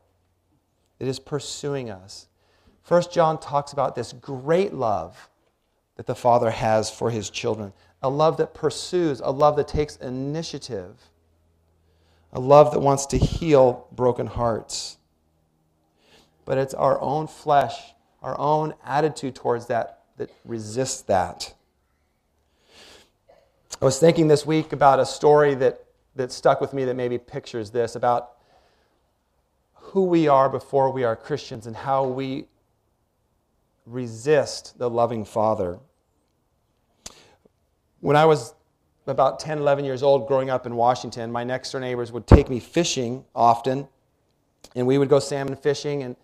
that 0.99 1.07
is 1.07 1.19
pursuing 1.19 1.89
us. 1.89 2.27
First 2.83 3.11
John 3.11 3.39
talks 3.39 3.73
about 3.73 3.95
this 3.95 4.13
great 4.13 4.73
love 4.73 5.29
that 5.95 6.05
the 6.05 6.15
Father 6.15 6.51
has 6.51 6.89
for 6.89 7.09
his 7.09 7.29
children, 7.29 7.73
a 8.01 8.09
love 8.09 8.37
that 8.37 8.53
pursues, 8.53 9.19
a 9.21 9.31
love 9.31 9.55
that 9.55 9.67
takes 9.67 9.95
initiative, 9.97 11.09
a 12.33 12.39
love 12.39 12.71
that 12.71 12.79
wants 12.79 13.05
to 13.07 13.17
heal 13.17 13.87
broken 13.93 14.27
hearts. 14.27 14.97
But 16.45 16.57
it's 16.57 16.73
our 16.73 16.99
own 17.01 17.27
flesh, 17.27 17.93
our 18.21 18.37
own 18.39 18.73
attitude 18.85 19.35
towards 19.35 19.67
that 19.67 20.03
that 20.17 20.29
resists 20.45 21.01
that. 21.03 21.53
I 23.79 23.85
was 23.85 23.99
thinking 23.99 24.27
this 24.27 24.43
week 24.43 24.73
about 24.73 24.99
a 24.99 25.05
story 25.05 25.53
that, 25.55 25.85
that 26.15 26.31
stuck 26.31 26.59
with 26.59 26.73
me 26.73 26.83
that 26.85 26.95
maybe 26.95 27.19
pictures 27.19 27.69
this 27.69 27.95
about 27.95 28.31
who 29.75 30.05
we 30.05 30.27
are 30.27 30.49
before 30.49 30.89
we 30.91 31.03
are 31.03 31.15
Christians 31.15 31.67
and 31.67 31.75
how 31.75 32.03
we 32.03 32.45
resist 33.85 34.79
the 34.79 34.89
loving 34.89 35.23
Father. 35.23 35.77
When 37.99 38.15
I 38.15 38.25
was 38.25 38.55
about 39.05 39.39
10, 39.39 39.59
11 39.59 39.85
years 39.85 40.01
old, 40.01 40.27
growing 40.27 40.49
up 40.49 40.65
in 40.65 40.75
Washington, 40.75 41.31
my 41.31 41.43
next 41.43 41.71
door 41.71 41.79
neighbors 41.79 42.11
would 42.11 42.25
take 42.25 42.49
me 42.49 42.59
fishing 42.59 43.25
often, 43.35 43.87
and 44.75 44.87
we 44.87 44.97
would 44.97 45.07
go 45.07 45.19
salmon 45.19 45.55
fishing. 45.55 46.01
And, 46.01 46.15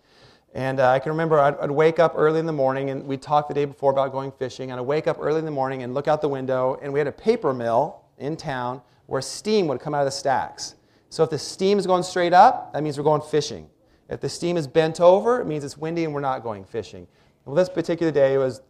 and 0.54 0.78
uh, 0.78 0.88
I 0.88 1.00
can 1.00 1.10
remember 1.10 1.40
I'd, 1.40 1.58
I'd, 1.58 1.70
wake 1.70 1.98
up 1.98 2.14
early 2.16 2.38
in 2.38 2.46
the 2.46 2.52
morning, 2.52 2.90
and 2.90 3.04
we'd 3.04 3.20
talk 3.20 3.48
the 3.48 3.54
day 3.54 3.64
before 3.64 3.90
about 3.90 4.12
going 4.12 4.30
fishing. 4.30 4.70
And 4.70 4.78
I'd 4.78 4.86
wake 4.86 5.08
up 5.08 5.18
early 5.20 5.40
in 5.40 5.44
the 5.44 5.50
morning 5.50 5.82
and 5.82 5.94
look 5.94 6.06
out 6.06 6.20
the 6.20 6.28
window, 6.28 6.78
and 6.80 6.92
we 6.92 7.00
had 7.00 7.08
a 7.08 7.12
paper 7.12 7.52
mill 7.52 8.02
in 8.18 8.36
town 8.36 8.80
where 9.06 9.20
steam 9.20 9.66
would 9.66 9.80
come 9.80 9.94
out 9.94 10.02
of 10.02 10.06
the 10.06 10.12
stacks. 10.12 10.76
So 11.10 11.24
if 11.24 11.30
the 11.30 11.38
steam 11.38 11.78
is 11.78 11.86
going 11.86 12.04
straight 12.04 12.32
up, 12.32 12.72
that 12.72 12.84
means 12.84 12.96
we're 12.96 13.04
going 13.04 13.20
fishing. 13.20 13.68
If 14.08 14.20
the 14.20 14.28
steam 14.28 14.56
is 14.56 14.68
bent 14.68 15.00
over, 15.00 15.40
it 15.40 15.46
means 15.46 15.64
it's 15.64 15.76
windy 15.76 16.04
and 16.04 16.14
we're 16.14 16.20
not 16.20 16.44
going 16.44 16.64
fishing. 16.64 17.06
Well, 17.44 17.56
this 17.56 17.68
particular 17.68 18.12
day 18.12 18.38
was 18.38 18.62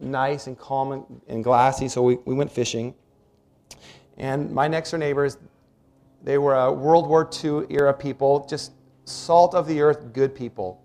nice 0.00 0.48
and 0.48 0.58
calm 0.58 0.92
and, 0.92 1.20
and 1.28 1.44
glassy, 1.44 1.88
so 1.88 2.02
we, 2.02 2.16
we 2.24 2.34
went 2.34 2.50
fishing. 2.50 2.94
And 4.18 4.50
my 4.50 4.66
next 4.66 4.90
door 4.90 4.98
neighbors, 4.98 5.38
they 6.24 6.36
were 6.38 6.54
a 6.54 6.72
World 6.72 7.08
War 7.08 7.30
II 7.42 7.66
era 7.70 7.94
people, 7.94 8.44
just 8.46 8.72
salt 9.04 9.54
of 9.54 9.68
the 9.68 9.80
earth, 9.80 10.12
good 10.12 10.34
people. 10.34 10.81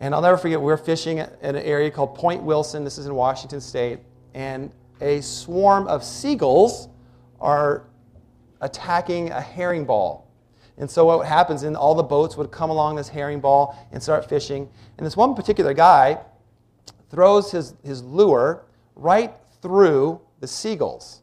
And 0.00 0.14
I'll 0.14 0.22
never 0.22 0.38
forget, 0.38 0.58
we 0.58 0.66
were 0.66 0.78
fishing 0.78 1.18
in 1.18 1.28
an 1.42 1.56
area 1.56 1.90
called 1.90 2.14
Point 2.14 2.42
Wilson. 2.42 2.84
This 2.84 2.96
is 2.96 3.06
in 3.06 3.14
Washington 3.14 3.60
State. 3.60 4.00
And 4.34 4.72
a 5.02 5.20
swarm 5.20 5.86
of 5.88 6.02
seagulls 6.02 6.88
are 7.38 7.84
attacking 8.62 9.30
a 9.30 9.40
herring 9.40 9.84
ball. 9.84 10.26
And 10.78 10.90
so 10.90 11.04
what 11.04 11.26
happens, 11.26 11.62
and 11.62 11.76
all 11.76 11.94
the 11.94 12.02
boats 12.02 12.38
would 12.38 12.50
come 12.50 12.70
along 12.70 12.96
this 12.96 13.08
herring 13.08 13.40
ball 13.40 13.78
and 13.92 14.02
start 14.02 14.26
fishing. 14.26 14.68
And 14.96 15.06
this 15.06 15.16
one 15.16 15.34
particular 15.34 15.74
guy 15.74 16.18
throws 17.10 17.50
his, 17.52 17.74
his 17.84 18.02
lure 18.02 18.64
right 18.96 19.34
through 19.60 20.20
the 20.40 20.46
seagulls 20.46 21.20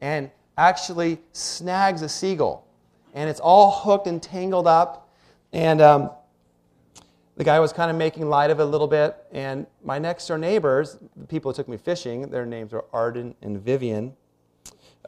and 0.00 0.30
actually 0.58 1.20
snags 1.32 2.02
a 2.02 2.08
seagull. 2.08 2.66
And 3.14 3.30
it's 3.30 3.40
all 3.40 3.70
hooked 3.70 4.08
and 4.08 4.20
tangled 4.20 4.66
up. 4.66 5.08
And 5.52 5.80
um, 5.80 6.10
the 7.36 7.44
guy 7.44 7.58
was 7.58 7.72
kind 7.72 7.90
of 7.90 7.96
making 7.96 8.28
light 8.28 8.50
of 8.50 8.60
it 8.60 8.62
a 8.62 8.66
little 8.66 8.86
bit. 8.86 9.16
And 9.32 9.66
my 9.82 9.98
next 9.98 10.26
door 10.28 10.38
neighbors, 10.38 10.98
the 11.16 11.26
people 11.26 11.50
who 11.50 11.56
took 11.56 11.68
me 11.68 11.76
fishing, 11.76 12.30
their 12.30 12.46
names 12.46 12.72
were 12.72 12.84
Arden 12.92 13.34
and 13.42 13.60
Vivian, 13.60 14.14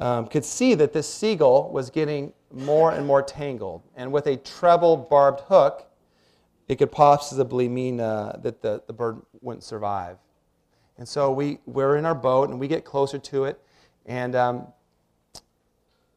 um, 0.01 0.27
could 0.27 0.45
see 0.45 0.75
that 0.75 0.93
this 0.93 1.13
seagull 1.13 1.71
was 1.71 1.89
getting 1.89 2.33
more 2.53 2.93
and 2.93 3.07
more 3.07 3.23
tangled. 3.23 3.83
And 3.95 4.13
with 4.13 4.27
a 4.27 4.37
treble 4.37 4.97
barbed 4.97 5.41
hook, 5.43 5.87
it 6.69 6.77
could 6.77 6.91
possibly 6.91 7.69
mean 7.69 8.01
uh, 8.01 8.39
that 8.43 8.61
the, 8.61 8.83
the 8.87 8.93
bird 8.93 9.23
wouldn't 9.41 9.63
survive. 9.63 10.19
And 10.99 11.07
so 11.07 11.31
we, 11.31 11.59
we're 11.67 11.97
in 11.97 12.05
our 12.05 12.15
boat 12.15 12.51
and 12.51 12.59
we 12.59 12.69
get 12.69 12.85
closer 12.85 13.19
to 13.19 13.45
it. 13.45 13.61
And 14.07 14.35
um, 14.35 14.67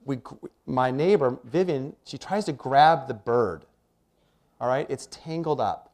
we, 0.06 0.20
my 0.66 0.90
neighbor, 0.90 1.38
Vivian, 1.44 1.96
she 2.04 2.18
tries 2.18 2.46
to 2.46 2.54
grab 2.54 3.08
the 3.08 3.14
bird. 3.14 3.66
All 4.60 4.68
right? 4.68 4.88
It's 4.90 5.08
tangled 5.12 5.62
up. 5.62 5.89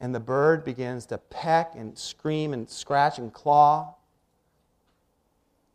And 0.00 0.14
the 0.14 0.20
bird 0.20 0.64
begins 0.64 1.06
to 1.06 1.18
peck 1.18 1.74
and 1.74 1.96
scream 1.98 2.52
and 2.52 2.68
scratch 2.68 3.18
and 3.18 3.32
claw, 3.32 3.94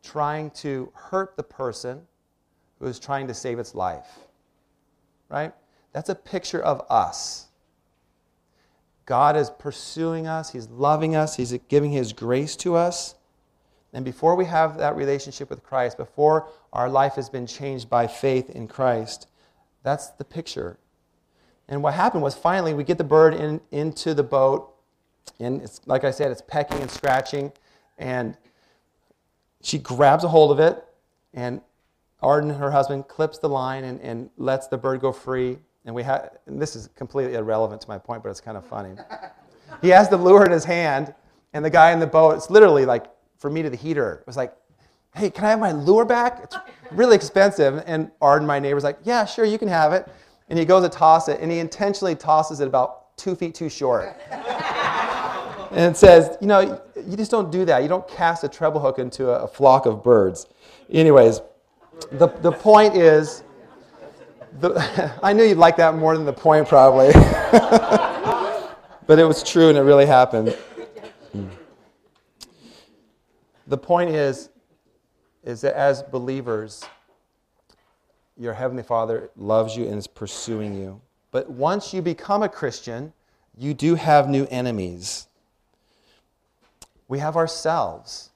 trying 0.02 0.50
to 0.50 0.90
hurt 0.94 1.36
the 1.36 1.42
person 1.42 2.02
who 2.78 2.86
is 2.86 2.98
trying 2.98 3.26
to 3.28 3.34
save 3.34 3.58
its 3.58 3.74
life. 3.74 4.18
Right? 5.28 5.52
That's 5.92 6.08
a 6.08 6.14
picture 6.14 6.62
of 6.62 6.82
us. 6.90 7.48
God 9.06 9.36
is 9.36 9.50
pursuing 9.50 10.26
us, 10.26 10.50
He's 10.50 10.68
loving 10.68 11.14
us, 11.14 11.36
He's 11.36 11.56
giving 11.68 11.92
His 11.92 12.12
grace 12.12 12.56
to 12.56 12.74
us. 12.74 13.14
And 13.92 14.04
before 14.04 14.34
we 14.34 14.44
have 14.46 14.78
that 14.78 14.96
relationship 14.96 15.50
with 15.50 15.62
Christ, 15.62 15.96
before 15.96 16.48
our 16.72 16.88
life 16.88 17.14
has 17.14 17.28
been 17.28 17.46
changed 17.46 17.88
by 17.88 18.06
faith 18.06 18.50
in 18.50 18.66
Christ, 18.66 19.28
that's 19.82 20.08
the 20.08 20.24
picture. 20.24 20.78
And 21.68 21.82
what 21.82 21.94
happened 21.94 22.22
was 22.22 22.34
finally 22.34 22.74
we 22.74 22.84
get 22.84 22.98
the 22.98 23.04
bird 23.04 23.34
in, 23.34 23.60
into 23.70 24.14
the 24.14 24.22
boat, 24.22 24.74
and 25.40 25.62
it's 25.62 25.80
like 25.86 26.04
I 26.04 26.10
said, 26.10 26.30
it's 26.30 26.42
pecking 26.42 26.80
and 26.80 26.90
scratching, 26.90 27.52
and 27.98 28.36
she 29.62 29.78
grabs 29.78 30.24
a 30.24 30.28
hold 30.28 30.50
of 30.50 30.60
it, 30.60 30.84
and 31.32 31.60
Arden, 32.22 32.50
and 32.50 32.58
her 32.58 32.70
husband, 32.70 33.08
clips 33.08 33.38
the 33.38 33.48
line 33.48 33.84
and, 33.84 34.00
and 34.00 34.30
lets 34.36 34.66
the 34.66 34.78
bird 34.78 35.00
go 35.00 35.12
free. 35.12 35.58
And 35.84 35.94
we 35.94 36.02
have, 36.02 36.30
and 36.46 36.60
this 36.60 36.74
is 36.74 36.88
completely 36.96 37.34
irrelevant 37.34 37.82
to 37.82 37.88
my 37.88 37.98
point, 37.98 38.22
but 38.22 38.30
it's 38.30 38.40
kind 38.40 38.56
of 38.56 38.66
funny. 38.66 38.96
he 39.82 39.90
has 39.90 40.08
the 40.08 40.16
lure 40.16 40.44
in 40.44 40.50
his 40.50 40.64
hand, 40.64 41.14
and 41.52 41.64
the 41.64 41.70
guy 41.70 41.92
in 41.92 42.00
the 42.00 42.06
boat, 42.06 42.36
it's 42.36 42.50
literally 42.50 42.86
like, 42.86 43.06
for 43.38 43.50
me 43.50 43.62
to 43.62 43.68
the 43.68 43.76
heater, 43.76 44.20
it 44.20 44.26
was 44.26 44.36
like, 44.36 44.54
hey, 45.14 45.30
can 45.30 45.44
I 45.44 45.50
have 45.50 45.60
my 45.60 45.72
lure 45.72 46.04
back? 46.04 46.40
It's 46.42 46.56
really 46.90 47.14
expensive. 47.14 47.82
And 47.86 48.10
Arden, 48.20 48.46
my 48.46 48.58
neighbor's 48.58 48.84
like, 48.84 48.98
yeah, 49.04 49.24
sure, 49.24 49.44
you 49.44 49.58
can 49.58 49.68
have 49.68 49.92
it. 49.92 50.08
And 50.48 50.58
he 50.58 50.64
goes 50.64 50.82
to 50.82 50.88
toss 50.88 51.28
it, 51.28 51.40
and 51.40 51.50
he 51.50 51.58
intentionally 51.58 52.14
tosses 52.14 52.60
it 52.60 52.68
about 52.68 53.16
two 53.16 53.34
feet 53.34 53.54
too 53.54 53.68
short. 53.68 54.16
and 54.30 55.80
it 55.80 55.96
says, 55.96 56.36
you 56.40 56.46
know, 56.46 56.80
you 57.06 57.16
just 57.16 57.30
don't 57.30 57.50
do 57.50 57.64
that. 57.64 57.82
You 57.82 57.88
don't 57.88 58.06
cast 58.08 58.44
a 58.44 58.48
treble 58.48 58.80
hook 58.80 58.98
into 58.98 59.30
a, 59.30 59.44
a 59.44 59.48
flock 59.48 59.86
of 59.86 60.02
birds. 60.02 60.46
Anyways, 60.90 61.40
the, 62.12 62.28
the 62.28 62.52
point 62.52 62.96
is, 62.96 63.42
the, 64.60 65.12
I 65.22 65.32
knew 65.32 65.44
you'd 65.44 65.58
like 65.58 65.76
that 65.76 65.96
more 65.96 66.16
than 66.16 66.26
the 66.26 66.32
point, 66.32 66.68
probably. 66.68 67.12
but 69.06 69.18
it 69.18 69.24
was 69.24 69.42
true 69.42 69.68
and 69.68 69.78
it 69.78 69.82
really 69.82 70.06
happened. 70.06 70.56
The 73.66 73.78
point 73.78 74.10
is, 74.10 74.50
is 75.42 75.62
that 75.62 75.74
as 75.74 76.02
believers, 76.02 76.84
your 78.36 78.54
Heavenly 78.54 78.82
Father 78.82 79.30
loves 79.36 79.76
you 79.76 79.86
and 79.86 79.98
is 79.98 80.06
pursuing 80.06 80.74
you. 80.74 81.00
But 81.30 81.50
once 81.50 81.92
you 81.92 82.02
become 82.02 82.42
a 82.42 82.48
Christian, 82.48 83.12
you 83.56 83.74
do 83.74 83.94
have 83.94 84.28
new 84.28 84.46
enemies. 84.50 85.26
We 87.08 87.18
have 87.18 87.36
ourselves. 87.36 88.30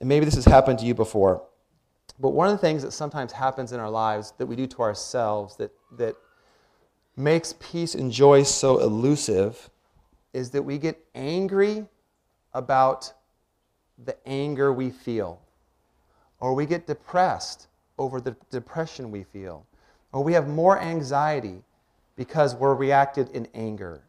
And 0.00 0.08
maybe 0.08 0.24
this 0.24 0.34
has 0.34 0.44
happened 0.44 0.78
to 0.80 0.84
you 0.84 0.94
before. 0.94 1.42
But 2.18 2.30
one 2.30 2.48
of 2.48 2.52
the 2.52 2.58
things 2.58 2.82
that 2.82 2.92
sometimes 2.92 3.32
happens 3.32 3.72
in 3.72 3.80
our 3.80 3.90
lives 3.90 4.32
that 4.38 4.46
we 4.46 4.56
do 4.56 4.66
to 4.66 4.82
ourselves 4.82 5.56
that, 5.56 5.70
that 5.92 6.16
makes 7.16 7.54
peace 7.58 7.94
and 7.94 8.10
joy 8.10 8.42
so 8.42 8.78
elusive 8.78 9.70
is 10.32 10.50
that 10.50 10.62
we 10.62 10.78
get 10.78 10.98
angry 11.14 11.86
about 12.52 13.12
the 14.04 14.16
anger 14.28 14.72
we 14.72 14.90
feel, 14.90 15.40
or 16.40 16.54
we 16.54 16.66
get 16.66 16.86
depressed 16.86 17.68
over 17.98 18.20
the 18.20 18.36
depression 18.50 19.10
we 19.10 19.24
feel, 19.24 19.66
or 20.12 20.22
we 20.22 20.32
have 20.32 20.48
more 20.48 20.80
anxiety 20.80 21.62
because 22.16 22.54
we're 22.54 22.74
reacted 22.74 23.28
in 23.30 23.46
anger. 23.54 24.02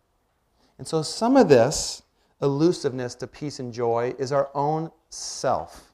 And 0.78 0.88
so 0.88 1.02
some 1.02 1.38
of 1.38 1.50
this 1.50 2.04
elusiveness 2.42 3.16
to 3.16 3.28
peace 3.28 3.60
and 3.60 3.74
joy 3.74 4.14
is 4.20 4.32
our 4.32 4.50
own 4.54 4.92
self. 5.10 5.92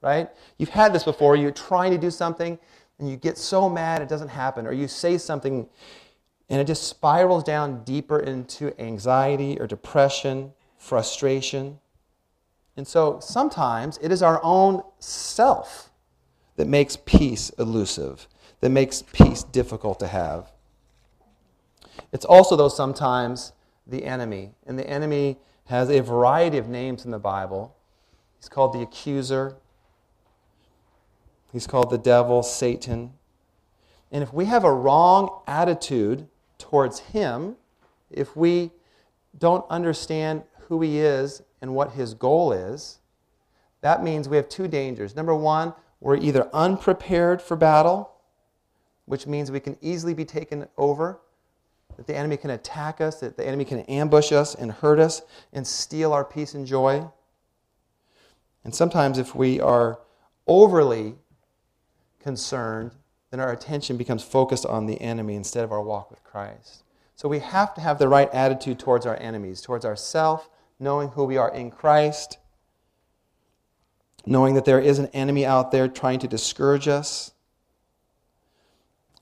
Right? 0.00 0.28
You've 0.58 0.68
had 0.68 0.92
this 0.92 1.04
before. 1.04 1.36
You're 1.36 1.50
trying 1.50 1.90
to 1.90 1.98
do 1.98 2.10
something 2.10 2.58
and 2.98 3.10
you 3.10 3.16
get 3.16 3.36
so 3.36 3.68
mad 3.68 4.00
it 4.00 4.08
doesn't 4.08 4.28
happen, 4.28 4.66
or 4.66 4.72
you 4.72 4.88
say 4.88 5.18
something 5.18 5.68
and 6.48 6.60
it 6.60 6.66
just 6.66 6.84
spirals 6.84 7.42
down 7.42 7.82
deeper 7.82 8.20
into 8.20 8.78
anxiety 8.80 9.58
or 9.58 9.66
depression, 9.66 10.52
frustration. 10.78 11.78
And 12.76 12.86
so 12.86 13.18
sometimes 13.20 13.98
it 14.00 14.12
is 14.12 14.22
our 14.22 14.40
own 14.44 14.82
self 14.98 15.85
that 16.56 16.66
makes 16.66 16.96
peace 16.96 17.50
elusive, 17.58 18.26
that 18.60 18.70
makes 18.70 19.02
peace 19.02 19.42
difficult 19.42 20.00
to 20.00 20.06
have. 20.06 20.52
It's 22.12 22.24
also, 22.24 22.56
though, 22.56 22.68
sometimes 22.68 23.52
the 23.86 24.04
enemy. 24.04 24.52
And 24.66 24.78
the 24.78 24.88
enemy 24.88 25.38
has 25.66 25.90
a 25.90 26.00
variety 26.00 26.58
of 26.58 26.68
names 26.68 27.04
in 27.04 27.10
the 27.10 27.18
Bible. 27.18 27.76
He's 28.38 28.48
called 28.48 28.72
the 28.72 28.80
accuser, 28.80 29.56
he's 31.52 31.66
called 31.66 31.90
the 31.90 31.98
devil, 31.98 32.42
Satan. 32.42 33.12
And 34.12 34.22
if 34.22 34.32
we 34.32 34.44
have 34.44 34.64
a 34.64 34.72
wrong 34.72 35.40
attitude 35.46 36.28
towards 36.58 37.00
him, 37.00 37.56
if 38.10 38.36
we 38.36 38.70
don't 39.38 39.64
understand 39.68 40.44
who 40.68 40.80
he 40.80 41.00
is 41.00 41.42
and 41.60 41.74
what 41.74 41.92
his 41.92 42.14
goal 42.14 42.52
is, 42.52 42.98
that 43.80 44.02
means 44.02 44.28
we 44.28 44.36
have 44.36 44.48
two 44.48 44.68
dangers. 44.68 45.16
Number 45.16 45.34
one, 45.34 45.74
we're 46.00 46.16
either 46.16 46.48
unprepared 46.52 47.40
for 47.40 47.56
battle, 47.56 48.12
which 49.06 49.26
means 49.26 49.50
we 49.50 49.60
can 49.60 49.76
easily 49.80 50.14
be 50.14 50.24
taken 50.24 50.68
over, 50.76 51.20
that 51.96 52.06
the 52.06 52.16
enemy 52.16 52.36
can 52.36 52.50
attack 52.50 53.00
us, 53.00 53.20
that 53.20 53.36
the 53.36 53.46
enemy 53.46 53.64
can 53.64 53.80
ambush 53.80 54.32
us 54.32 54.54
and 54.54 54.70
hurt 54.70 54.98
us 54.98 55.22
and 55.52 55.66
steal 55.66 56.12
our 56.12 56.24
peace 56.24 56.54
and 56.54 56.66
joy. 56.66 57.08
And 58.64 58.74
sometimes, 58.74 59.16
if 59.16 59.34
we 59.34 59.60
are 59.60 60.00
overly 60.46 61.14
concerned, 62.20 62.90
then 63.30 63.40
our 63.40 63.52
attention 63.52 63.96
becomes 63.96 64.22
focused 64.22 64.66
on 64.66 64.86
the 64.86 65.00
enemy 65.00 65.34
instead 65.36 65.64
of 65.64 65.72
our 65.72 65.82
walk 65.82 66.10
with 66.10 66.22
Christ. 66.24 66.82
So 67.14 67.28
we 67.28 67.38
have 67.38 67.74
to 67.74 67.80
have 67.80 67.98
the 67.98 68.08
right 68.08 68.28
attitude 68.34 68.78
towards 68.78 69.06
our 69.06 69.16
enemies, 69.16 69.60
towards 69.62 69.84
ourself, 69.84 70.50
knowing 70.78 71.08
who 71.08 71.24
we 71.24 71.36
are 71.36 71.52
in 71.52 71.70
Christ, 71.70 72.38
knowing 74.26 74.54
that 74.54 74.64
there 74.64 74.80
is 74.80 74.98
an 74.98 75.06
enemy 75.14 75.46
out 75.46 75.70
there 75.70 75.86
trying 75.86 76.18
to 76.18 76.26
discourage 76.26 76.88
us. 76.88 77.30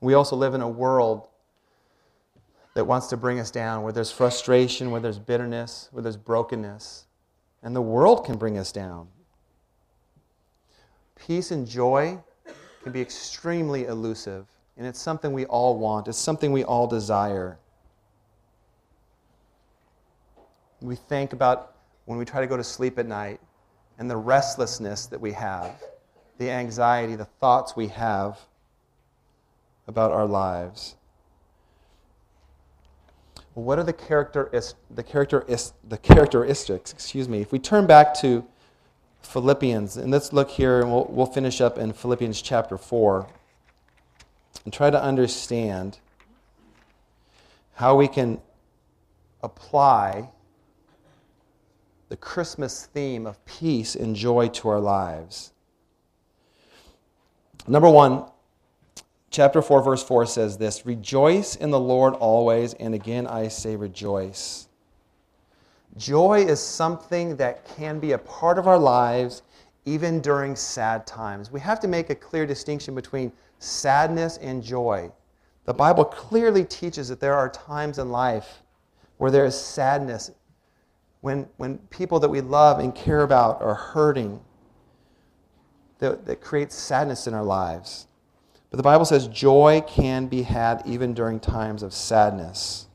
We 0.00 0.14
also 0.14 0.34
live 0.34 0.54
in 0.54 0.62
a 0.62 0.68
world 0.68 1.28
that 2.74 2.86
wants 2.86 3.06
to 3.08 3.16
bring 3.16 3.38
us 3.38 3.50
down, 3.50 3.82
where 3.82 3.92
there's 3.92 4.10
frustration, 4.10 4.90
where 4.90 5.00
there's 5.00 5.18
bitterness, 5.18 5.88
where 5.92 6.02
there's 6.02 6.16
brokenness. 6.16 7.04
And 7.62 7.76
the 7.76 7.82
world 7.82 8.24
can 8.24 8.36
bring 8.36 8.58
us 8.58 8.72
down. 8.72 9.08
Peace 11.14 11.50
and 11.50 11.66
joy 11.66 12.18
can 12.82 12.92
be 12.92 13.00
extremely 13.00 13.84
elusive, 13.84 14.46
and 14.76 14.86
it's 14.86 15.00
something 15.00 15.32
we 15.32 15.46
all 15.46 15.78
want, 15.78 16.08
it's 16.08 16.18
something 16.18 16.50
we 16.50 16.64
all 16.64 16.86
desire. 16.86 17.58
We 20.80 20.96
think 20.96 21.32
about 21.32 21.76
when 22.06 22.18
we 22.18 22.24
try 22.24 22.40
to 22.40 22.46
go 22.46 22.56
to 22.56 22.64
sleep 22.64 22.98
at 22.98 23.06
night 23.06 23.40
and 23.98 24.10
the 24.10 24.16
restlessness 24.16 25.06
that 25.06 25.20
we 25.20 25.32
have, 25.32 25.82
the 26.38 26.50
anxiety, 26.50 27.16
the 27.16 27.24
thoughts 27.24 27.76
we 27.76 27.88
have 27.88 28.38
about 29.86 30.12
our 30.12 30.26
lives. 30.26 30.96
What 33.54 33.78
are 33.78 33.84
the, 33.84 33.92
characteris- 33.92 34.74
the, 34.90 35.04
characteris- 35.04 35.72
the 35.88 35.98
characteristics? 35.98 36.92
Excuse 36.92 37.28
me. 37.28 37.40
If 37.40 37.52
we 37.52 37.60
turn 37.60 37.86
back 37.86 38.14
to 38.14 38.44
Philippians, 39.22 39.96
and 39.96 40.10
let's 40.10 40.32
look 40.32 40.50
here, 40.50 40.80
and 40.80 40.90
we'll, 40.90 41.06
we'll 41.08 41.26
finish 41.26 41.60
up 41.60 41.78
in 41.78 41.92
Philippians 41.92 42.42
chapter 42.42 42.76
4 42.76 43.28
and 44.64 44.72
try 44.72 44.90
to 44.90 45.00
understand 45.00 45.98
how 47.74 47.96
we 47.96 48.08
can 48.08 48.40
apply 49.42 50.30
the 52.08 52.16
Christmas 52.16 52.86
theme 52.86 53.26
of 53.26 53.44
peace 53.44 53.94
and 53.94 54.14
joy 54.14 54.48
to 54.48 54.68
our 54.68 54.80
lives. 54.80 55.52
Number 57.66 57.88
one, 57.88 58.26
chapter 59.30 59.62
4, 59.62 59.82
verse 59.82 60.02
4 60.02 60.26
says 60.26 60.58
this 60.58 60.84
Rejoice 60.84 61.56
in 61.56 61.70
the 61.70 61.80
Lord 61.80 62.14
always, 62.14 62.74
and 62.74 62.94
again 62.94 63.26
I 63.26 63.48
say 63.48 63.74
rejoice. 63.76 64.68
Joy 65.96 66.44
is 66.44 66.60
something 66.60 67.36
that 67.36 67.64
can 67.76 68.00
be 68.00 68.12
a 68.12 68.18
part 68.18 68.58
of 68.58 68.66
our 68.66 68.78
lives 68.78 69.42
even 69.84 70.20
during 70.20 70.56
sad 70.56 71.06
times. 71.06 71.50
We 71.50 71.60
have 71.60 71.78
to 71.80 71.88
make 71.88 72.10
a 72.10 72.14
clear 72.14 72.46
distinction 72.46 72.94
between 72.94 73.32
sadness 73.58 74.38
and 74.38 74.62
joy. 74.62 75.10
The 75.64 75.74
Bible 75.74 76.04
clearly 76.04 76.64
teaches 76.64 77.08
that 77.08 77.20
there 77.20 77.34
are 77.34 77.48
times 77.48 77.98
in 77.98 78.10
life 78.10 78.62
where 79.18 79.30
there 79.30 79.44
is 79.44 79.58
sadness, 79.58 80.30
when, 81.24 81.48
when 81.56 81.78
people 81.88 82.20
that 82.20 82.28
we 82.28 82.42
love 82.42 82.80
and 82.80 82.94
care 82.94 83.22
about 83.22 83.62
are 83.62 83.74
hurting, 83.74 84.38
that, 85.98 86.26
that 86.26 86.42
creates 86.42 86.74
sadness 86.74 87.26
in 87.26 87.32
our 87.32 87.42
lives. 87.42 88.08
But 88.70 88.76
the 88.76 88.82
Bible 88.82 89.06
says 89.06 89.26
joy 89.28 89.82
can 89.86 90.26
be 90.26 90.42
had 90.42 90.82
even 90.84 91.14
during 91.14 91.40
times 91.40 91.82
of 91.82 91.94
sadness. 91.94 92.88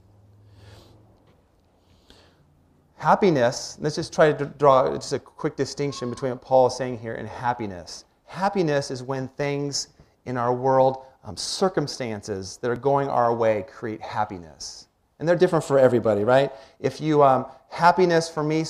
Happiness, 2.97 3.79
let's 3.81 3.95
just 3.95 4.13
try 4.13 4.31
to 4.31 4.45
draw 4.45 4.93
just 4.93 5.13
a 5.13 5.17
quick 5.17 5.55
distinction 5.55 6.11
between 6.11 6.29
what 6.29 6.41
Paul 6.43 6.67
is 6.67 6.77
saying 6.77 6.99
here 6.99 7.15
and 7.15 7.27
happiness. 7.27 8.05
Happiness 8.25 8.91
is 8.91 9.01
when 9.01 9.27
things 9.29 9.87
in 10.27 10.37
our 10.37 10.53
world, 10.53 11.03
um, 11.23 11.35
circumstances 11.35 12.59
that 12.61 12.69
are 12.69 12.75
going 12.75 13.09
our 13.09 13.33
way, 13.33 13.65
create 13.67 14.01
happiness. 14.01 14.88
And 15.19 15.27
they're 15.27 15.35
different 15.35 15.65
for 15.65 15.77
everybody, 15.77 16.23
right? 16.23 16.51
If 16.79 17.01
you, 17.01 17.21
um, 17.23 17.45
happiness 17.69 18.29
for 18.29 18.41
me, 18.41 18.63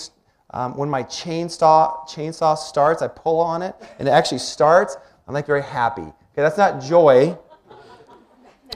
um, 0.52 0.76
when 0.76 0.90
my 0.90 1.04
chainsaw, 1.04 2.08
chainsaw 2.08 2.58
starts, 2.58 3.02
I 3.02 3.08
pull 3.08 3.40
on 3.40 3.62
it, 3.62 3.76
and 4.00 4.08
it 4.08 4.12
actually 4.12 4.40
starts, 4.40 4.98
I'm 5.28 5.34
like 5.34 5.46
very 5.46 5.62
happy. 5.62 6.02
Okay, 6.02 6.14
that's 6.36 6.58
not 6.58 6.82
joy. 6.82 7.38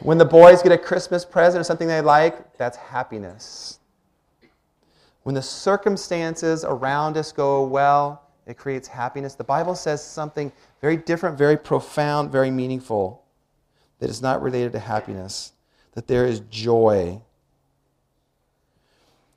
When 0.02 0.18
the 0.18 0.26
boys 0.26 0.62
get 0.62 0.72
a 0.72 0.78
Christmas 0.78 1.26
present 1.26 1.62
or 1.62 1.64
something 1.64 1.88
they 1.88 2.02
like, 2.02 2.58
that's 2.58 2.78
happiness. 2.78 3.80
When 5.24 5.34
the 5.34 5.42
circumstances 5.42 6.64
around 6.64 7.18
us 7.18 7.32
go 7.32 7.66
well, 7.66 8.22
it 8.46 8.58
creates 8.58 8.88
happiness. 8.88 9.36
The 9.36 9.44
Bible 9.44 9.76
says 9.76 10.04
something 10.04 10.52
very 10.82 10.98
different, 10.98 11.38
very 11.38 11.58
profound, 11.58 12.32
very 12.32 12.52
meaningful 12.52 13.24
that 14.00 14.10
is 14.10 14.22
not 14.22 14.42
related 14.42 14.74
to 14.74 14.80
happiness, 14.80 15.54
that 15.94 16.08
there 16.08 16.26
is 16.26 16.42
joy. 16.50 17.22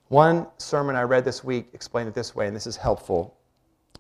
One 0.09 0.47
sermon 0.59 0.95
I 0.95 1.03
read 1.03 1.25
this 1.25 1.43
week 1.43 1.69
explained 1.73 2.09
it 2.09 2.15
this 2.15 2.35
way, 2.35 2.47
and 2.47 2.55
this 2.55 2.67
is 2.67 2.77
helpful. 2.77 3.37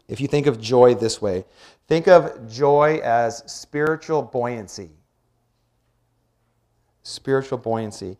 If 0.08 0.20
you 0.20 0.28
think 0.28 0.46
of 0.46 0.60
joy 0.60 0.94
this 0.94 1.20
way, 1.20 1.44
think 1.88 2.06
of 2.06 2.48
joy 2.48 3.00
as 3.02 3.42
spiritual 3.50 4.22
buoyancy. 4.22 4.90
Spiritual 7.02 7.58
buoyancy. 7.58 8.16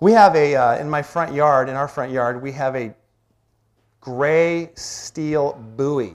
We 0.00 0.12
have 0.12 0.36
a, 0.36 0.54
uh, 0.54 0.76
in 0.76 0.88
my 0.88 1.02
front 1.02 1.34
yard, 1.34 1.68
in 1.68 1.76
our 1.76 1.88
front 1.88 2.12
yard, 2.12 2.42
we 2.42 2.52
have 2.52 2.76
a 2.76 2.94
gray 4.00 4.70
steel 4.74 5.54
buoy. 5.76 6.14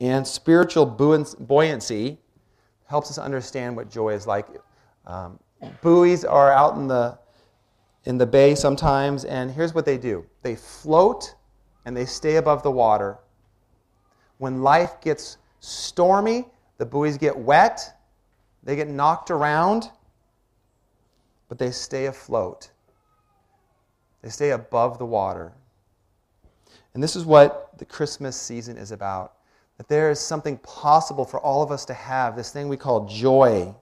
And 0.00 0.26
spiritual 0.26 0.86
buoyancy 0.86 2.18
helps 2.86 3.10
us 3.10 3.18
understand 3.18 3.76
what 3.76 3.90
joy 3.90 4.10
is 4.10 4.26
like. 4.26 4.46
Um, 5.06 5.40
buoys 5.82 6.24
are 6.24 6.52
out 6.52 6.76
in 6.76 6.86
the, 6.86 7.18
in 8.04 8.18
the 8.18 8.26
bay 8.26 8.54
sometimes, 8.54 9.24
and 9.24 9.50
here's 9.50 9.74
what 9.74 9.84
they 9.84 9.98
do 9.98 10.24
they 10.42 10.56
float 10.56 11.34
and 11.84 11.96
they 11.96 12.04
stay 12.04 12.36
above 12.36 12.62
the 12.62 12.70
water. 12.70 13.18
When 14.38 14.62
life 14.62 15.00
gets 15.00 15.38
stormy, 15.60 16.46
the 16.78 16.86
buoys 16.86 17.18
get 17.18 17.36
wet, 17.36 17.96
they 18.62 18.76
get 18.76 18.88
knocked 18.88 19.30
around, 19.30 19.90
but 21.48 21.58
they 21.58 21.70
stay 21.70 22.06
afloat. 22.06 22.70
They 24.22 24.28
stay 24.28 24.50
above 24.50 24.98
the 24.98 25.06
water. 25.06 25.52
And 26.94 27.02
this 27.02 27.16
is 27.16 27.24
what 27.24 27.70
the 27.78 27.84
Christmas 27.84 28.36
season 28.36 28.76
is 28.76 28.90
about 28.90 29.34
that 29.78 29.88
there 29.88 30.10
is 30.10 30.18
something 30.18 30.58
possible 30.58 31.24
for 31.24 31.40
all 31.40 31.62
of 31.62 31.70
us 31.70 31.84
to 31.84 31.94
have, 31.94 32.36
this 32.36 32.50
thing 32.50 32.68
we 32.68 32.76
call 32.76 33.06
joy 33.06 33.72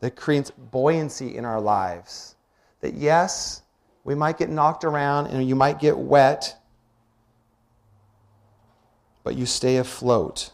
that 0.00 0.16
creates 0.16 0.50
buoyancy 0.50 1.36
in 1.36 1.44
our 1.44 1.60
lives. 1.60 2.34
That 2.80 2.94
yes, 2.94 3.62
we 4.04 4.14
might 4.14 4.38
get 4.38 4.50
knocked 4.50 4.84
around 4.84 5.26
and 5.26 5.46
you 5.46 5.54
might 5.54 5.80
get 5.80 5.98
wet, 5.98 6.56
but 9.22 9.36
you 9.36 9.46
stay 9.46 9.76
afloat. 9.76 10.52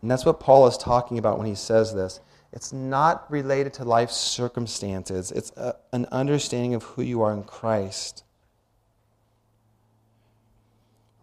And 0.00 0.10
that's 0.10 0.24
what 0.24 0.40
Paul 0.40 0.66
is 0.66 0.76
talking 0.76 1.18
about 1.18 1.38
when 1.38 1.46
he 1.46 1.54
says 1.54 1.94
this. 1.94 2.20
It's 2.52 2.72
not 2.72 3.30
related 3.30 3.72
to 3.74 3.84
life 3.84 4.10
circumstances, 4.10 5.32
it's 5.32 5.52
a, 5.56 5.74
an 5.92 6.06
understanding 6.12 6.74
of 6.74 6.82
who 6.82 7.02
you 7.02 7.22
are 7.22 7.32
in 7.32 7.44
Christ. 7.44 8.24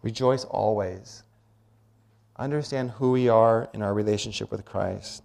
Rejoice 0.02 0.44
always. 0.44 1.22
Understand 2.36 2.92
who 2.92 3.12
we 3.12 3.28
are 3.28 3.68
in 3.74 3.82
our 3.82 3.92
relationship 3.92 4.50
with 4.50 4.64
Christ. 4.64 5.22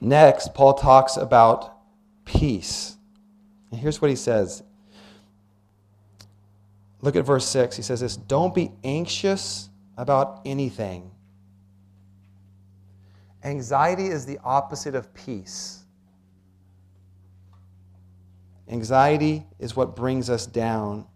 Next, 0.00 0.54
Paul 0.54 0.74
talks 0.74 1.16
about 1.16 1.79
peace. 2.38 2.96
And 3.70 3.80
here's 3.80 4.00
what 4.00 4.10
he 4.10 4.16
says. 4.16 4.62
Look 7.02 7.16
at 7.16 7.24
verse 7.24 7.46
6. 7.46 7.76
He 7.76 7.82
says 7.82 8.00
this 8.00 8.16
Don't 8.16 8.54
be 8.54 8.70
anxious 8.84 9.70
about 9.96 10.40
anything. 10.44 11.10
Anxiety 13.42 14.06
is 14.06 14.26
the 14.26 14.38
opposite 14.44 14.94
of 14.94 15.12
peace. 15.14 15.84
Anxiety 18.68 19.46
is 19.58 19.74
what 19.74 19.96
brings 19.96 20.30
us 20.30 20.46
down. 20.46 21.06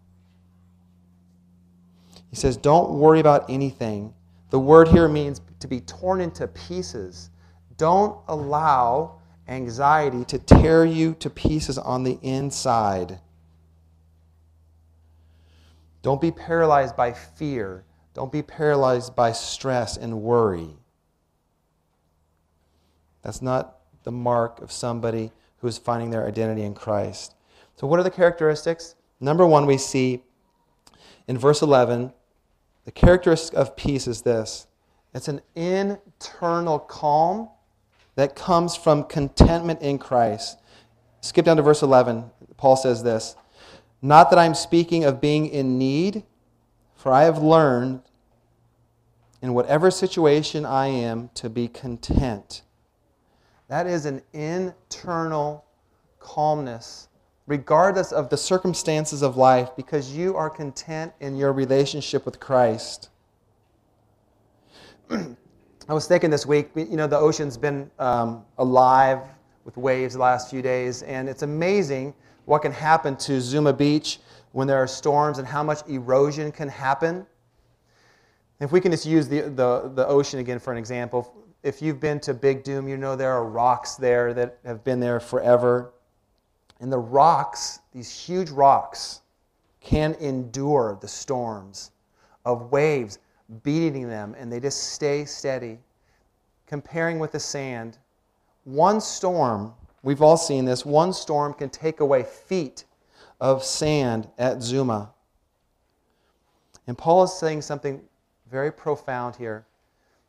He 2.29 2.35
says, 2.35 2.57
Don't 2.57 2.99
worry 2.99 3.19
about 3.19 3.49
anything. 3.49 4.13
The 4.49 4.59
word 4.59 4.87
here 4.87 5.07
means 5.07 5.41
to 5.59 5.67
be 5.67 5.81
torn 5.81 6.19
into 6.19 6.47
pieces. 6.47 7.29
Don't 7.77 8.17
allow 8.27 9.19
anxiety 9.47 10.25
to 10.25 10.39
tear 10.39 10.85
you 10.85 11.13
to 11.15 11.29
pieces 11.29 11.77
on 11.77 12.03
the 12.03 12.17
inside. 12.21 13.19
Don't 16.01 16.21
be 16.21 16.31
paralyzed 16.31 16.95
by 16.95 17.13
fear. 17.13 17.83
Don't 18.13 18.31
be 18.31 18.41
paralyzed 18.41 19.15
by 19.15 19.31
stress 19.31 19.97
and 19.97 20.21
worry. 20.21 20.69
That's 23.21 23.41
not 23.41 23.77
the 24.03 24.11
mark 24.11 24.61
of 24.61 24.71
somebody 24.71 25.31
who 25.57 25.67
is 25.67 25.77
finding 25.77 26.11
their 26.11 26.27
identity 26.27 26.61
in 26.61 26.75
Christ. 26.75 27.35
So, 27.75 27.87
what 27.87 27.99
are 27.99 28.03
the 28.03 28.11
characteristics? 28.11 28.95
Number 29.19 29.45
one, 29.45 29.65
we 29.65 29.77
see 29.77 30.23
in 31.27 31.37
verse 31.37 31.61
11 31.61 32.13
the 32.85 32.91
characteristic 32.91 33.57
of 33.57 33.75
peace 33.75 34.07
is 34.07 34.21
this 34.21 34.67
it's 35.13 35.27
an 35.27 35.41
internal 35.55 36.79
calm 36.79 37.49
that 38.15 38.35
comes 38.35 38.75
from 38.75 39.03
contentment 39.03 39.81
in 39.81 39.97
Christ. 39.97 40.57
Skip 41.21 41.45
down 41.45 41.57
to 41.57 41.63
verse 41.63 41.81
11. 41.81 42.31
Paul 42.57 42.75
says 42.75 43.03
this 43.03 43.35
Not 44.01 44.29
that 44.29 44.39
I'm 44.39 44.55
speaking 44.55 45.03
of 45.03 45.21
being 45.21 45.47
in 45.47 45.77
need, 45.77 46.23
for 46.95 47.11
I 47.11 47.23
have 47.23 47.39
learned 47.39 48.01
in 49.41 49.53
whatever 49.53 49.91
situation 49.91 50.65
I 50.65 50.87
am 50.87 51.29
to 51.35 51.49
be 51.49 51.67
content. 51.67 52.63
That 53.67 53.87
is 53.87 54.05
an 54.05 54.21
internal 54.33 55.65
calmness, 56.19 57.09
regardless 57.47 58.11
of 58.11 58.29
the 58.29 58.37
circumstances 58.37 59.21
of 59.21 59.37
life, 59.37 59.69
because 59.75 60.15
you 60.15 60.35
are 60.35 60.49
content 60.49 61.13
in 61.19 61.35
your 61.35 61.51
relationship 61.51 62.25
with 62.25 62.39
Christ. 62.39 63.09
I 65.87 65.93
was 65.93 66.07
thinking 66.07 66.31
this 66.31 66.47
week, 66.47 66.71
you 66.75 66.97
know, 66.97 67.05
the 67.05 67.17
ocean's 67.17 67.57
been 67.57 67.91
um, 67.99 68.43
alive 68.57 69.19
with 69.65 69.77
waves 69.77 70.15
the 70.15 70.19
last 70.19 70.49
few 70.49 70.63
days, 70.63 71.03
and 71.03 71.29
it's 71.29 71.43
amazing 71.43 72.15
what 72.45 72.63
can 72.63 72.71
happen 72.71 73.15
to 73.17 73.39
Zuma 73.39 73.71
Beach 73.71 74.17
when 74.51 74.67
there 74.67 74.77
are 74.77 74.87
storms 74.87 75.37
and 75.37 75.47
how 75.47 75.61
much 75.61 75.87
erosion 75.87 76.51
can 76.51 76.69
happen. 76.69 77.27
If 78.59 78.71
we 78.71 78.81
can 78.81 78.91
just 78.91 79.05
use 79.05 79.27
the, 79.27 79.41
the, 79.41 79.91
the 79.93 80.07
ocean 80.07 80.39
again 80.39 80.57
for 80.57 80.71
an 80.71 80.79
example, 80.79 81.31
if 81.61 81.83
you've 81.83 81.99
been 81.99 82.19
to 82.21 82.33
Big 82.33 82.63
Dume, 82.63 82.89
you 82.89 82.97
know 82.97 83.15
there 83.15 83.31
are 83.31 83.45
rocks 83.45 83.93
there 83.93 84.33
that 84.33 84.57
have 84.65 84.83
been 84.83 84.99
there 84.99 85.19
forever. 85.19 85.93
And 86.79 86.91
the 86.91 86.97
rocks, 86.97 87.79
these 87.93 88.11
huge 88.11 88.49
rocks, 88.49 89.21
can 89.81 90.15
endure 90.15 90.97
the 90.99 91.07
storms 91.07 91.91
of 92.43 92.71
waves 92.71 93.19
beating 93.63 94.07
them, 94.07 94.35
and 94.37 94.51
they 94.51 94.59
just 94.59 94.93
stay 94.93 95.25
steady. 95.25 95.79
Comparing 96.67 97.19
with 97.19 97.31
the 97.31 97.39
sand, 97.39 97.97
one 98.63 98.99
storm, 98.99 99.73
we've 100.03 100.21
all 100.21 100.37
seen 100.37 100.65
this, 100.65 100.85
one 100.85 101.13
storm 101.13 101.53
can 101.53 101.69
take 101.69 101.99
away 101.99 102.23
feet 102.23 102.85
of 103.39 103.63
sand 103.63 104.27
at 104.37 104.61
Zuma. 104.61 105.11
And 106.87 106.97
Paul 106.97 107.23
is 107.23 107.33
saying 107.33 107.61
something 107.61 108.01
very 108.49 108.71
profound 108.71 109.35
here 109.35 109.65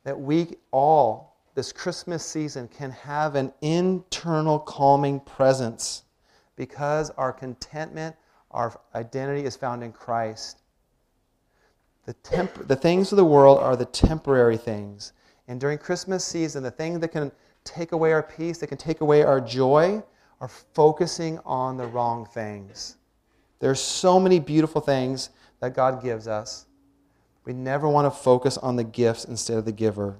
that 0.04 0.18
we 0.18 0.56
all, 0.70 1.36
this 1.54 1.72
Christmas 1.72 2.24
season, 2.24 2.68
can 2.68 2.90
have 2.90 3.34
an 3.34 3.52
internal 3.60 4.58
calming 4.58 5.20
presence 5.20 6.04
because 6.56 7.10
our 7.10 7.32
contentment, 7.32 8.16
our 8.50 8.78
identity 8.94 9.44
is 9.44 9.56
found 9.56 9.82
in 9.82 9.92
Christ. 9.92 10.62
The, 12.06 12.14
temp- 12.14 12.68
the 12.68 12.76
things 12.76 13.12
of 13.12 13.16
the 13.16 13.24
world 13.24 13.58
are 13.58 13.76
the 13.76 13.84
temporary 13.84 14.56
things. 14.56 15.12
And 15.48 15.60
during 15.60 15.78
Christmas 15.78 16.24
season, 16.24 16.62
the 16.62 16.70
thing 16.70 17.00
that 17.00 17.08
can 17.08 17.30
take 17.64 17.92
away 17.92 18.12
our 18.12 18.22
peace, 18.22 18.58
that 18.58 18.68
can 18.68 18.78
take 18.78 19.00
away 19.00 19.22
our 19.22 19.40
joy, 19.40 20.02
are 20.40 20.48
focusing 20.48 21.38
on 21.44 21.76
the 21.76 21.86
wrong 21.86 22.24
things. 22.26 22.96
There's 23.58 23.80
so 23.80 24.20
many 24.20 24.38
beautiful 24.38 24.80
things 24.80 25.30
that 25.60 25.74
God 25.74 26.02
gives 26.02 26.28
us. 26.28 26.66
We 27.44 27.52
never 27.52 27.88
want 27.88 28.06
to 28.06 28.10
focus 28.10 28.56
on 28.58 28.76
the 28.76 28.84
gifts 28.84 29.24
instead 29.24 29.56
of 29.56 29.64
the 29.64 29.72
giver. 29.72 30.16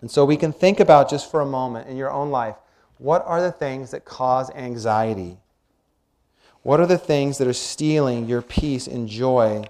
And 0.00 0.10
so 0.10 0.24
we 0.24 0.36
can 0.36 0.52
think 0.52 0.80
about 0.80 1.08
just 1.08 1.30
for 1.30 1.40
a 1.40 1.46
moment 1.46 1.88
in 1.88 1.96
your 1.96 2.10
own 2.10 2.30
life 2.30 2.56
what 2.98 3.24
are 3.26 3.42
the 3.42 3.50
things 3.50 3.90
that 3.90 4.04
cause 4.04 4.50
anxiety? 4.50 5.38
What 6.62 6.78
are 6.78 6.86
the 6.86 6.98
things 6.98 7.38
that 7.38 7.48
are 7.48 7.52
stealing 7.52 8.26
your 8.26 8.40
peace 8.40 8.86
and 8.86 9.08
joy 9.08 9.64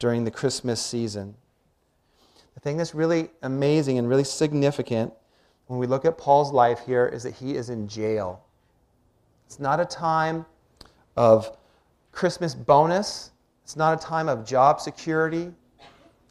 during 0.00 0.24
the 0.24 0.30
Christmas 0.32 0.84
season? 0.84 1.36
The 2.54 2.60
thing 2.60 2.76
that's 2.76 2.94
really 2.94 3.30
amazing 3.42 3.98
and 3.98 4.08
really 4.08 4.24
significant 4.24 5.12
when 5.68 5.78
we 5.78 5.86
look 5.86 6.04
at 6.04 6.18
Paul's 6.18 6.50
life 6.50 6.80
here 6.84 7.06
is 7.06 7.22
that 7.22 7.34
he 7.34 7.54
is 7.54 7.70
in 7.70 7.86
jail. 7.86 8.42
It's 9.46 9.60
not 9.60 9.78
a 9.78 9.84
time 9.84 10.44
of 11.16 11.56
Christmas 12.10 12.56
bonus, 12.56 13.30
it's 13.62 13.76
not 13.76 13.96
a 13.96 14.04
time 14.04 14.28
of 14.28 14.44
job 14.44 14.80
security, 14.80 15.52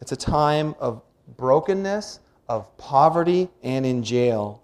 it's 0.01 0.11
a 0.11 0.17
time 0.17 0.75
of 0.79 1.01
brokenness, 1.37 2.19
of 2.49 2.75
poverty, 2.77 3.49
and 3.63 3.85
in 3.85 4.03
jail. 4.03 4.61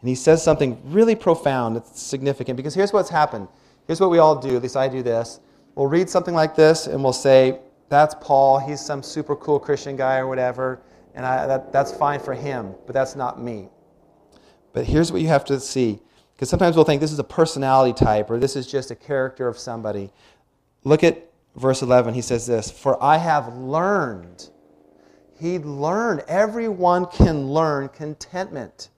And 0.00 0.08
he 0.08 0.14
says 0.14 0.42
something 0.42 0.80
really 0.84 1.14
profound, 1.14 1.76
it's 1.76 2.00
significant, 2.00 2.56
because 2.56 2.74
here's 2.74 2.92
what's 2.92 3.10
happened. 3.10 3.48
Here's 3.86 4.00
what 4.00 4.10
we 4.10 4.18
all 4.18 4.36
do, 4.36 4.56
at 4.56 4.62
least 4.62 4.76
I 4.76 4.88
do 4.88 5.02
this. 5.02 5.40
We'll 5.76 5.86
read 5.86 6.10
something 6.10 6.34
like 6.34 6.56
this 6.56 6.86
and 6.86 7.04
we'll 7.04 7.12
say, 7.12 7.60
That's 7.90 8.16
Paul, 8.20 8.58
he's 8.58 8.80
some 8.80 9.02
super 9.02 9.36
cool 9.36 9.60
Christian 9.60 9.94
guy 9.94 10.16
or 10.16 10.26
whatever, 10.26 10.80
and 11.14 11.24
I, 11.24 11.46
that, 11.46 11.72
that's 11.72 11.92
fine 11.92 12.18
for 12.18 12.34
him, 12.34 12.74
but 12.86 12.94
that's 12.94 13.14
not 13.14 13.40
me. 13.40 13.68
But 14.72 14.86
here's 14.86 15.12
what 15.12 15.20
you 15.20 15.28
have 15.28 15.44
to 15.44 15.60
see, 15.60 16.00
because 16.34 16.48
sometimes 16.48 16.76
we'll 16.76 16.86
think 16.86 17.00
this 17.00 17.12
is 17.12 17.18
a 17.18 17.24
personality 17.24 17.92
type 17.92 18.30
or 18.30 18.38
this 18.38 18.56
is 18.56 18.66
just 18.66 18.90
a 18.90 18.96
character 18.96 19.46
of 19.48 19.58
somebody. 19.58 20.10
Look 20.82 21.04
at 21.04 21.30
verse 21.54 21.82
11, 21.82 22.14
he 22.14 22.22
says 22.22 22.46
this 22.46 22.70
For 22.70 23.02
I 23.02 23.18
have 23.18 23.54
learned. 23.54 24.48
He 25.38 25.58
learned. 25.58 26.22
Everyone 26.26 27.04
can 27.04 27.50
learn 27.50 27.90
contentment. 27.90 28.88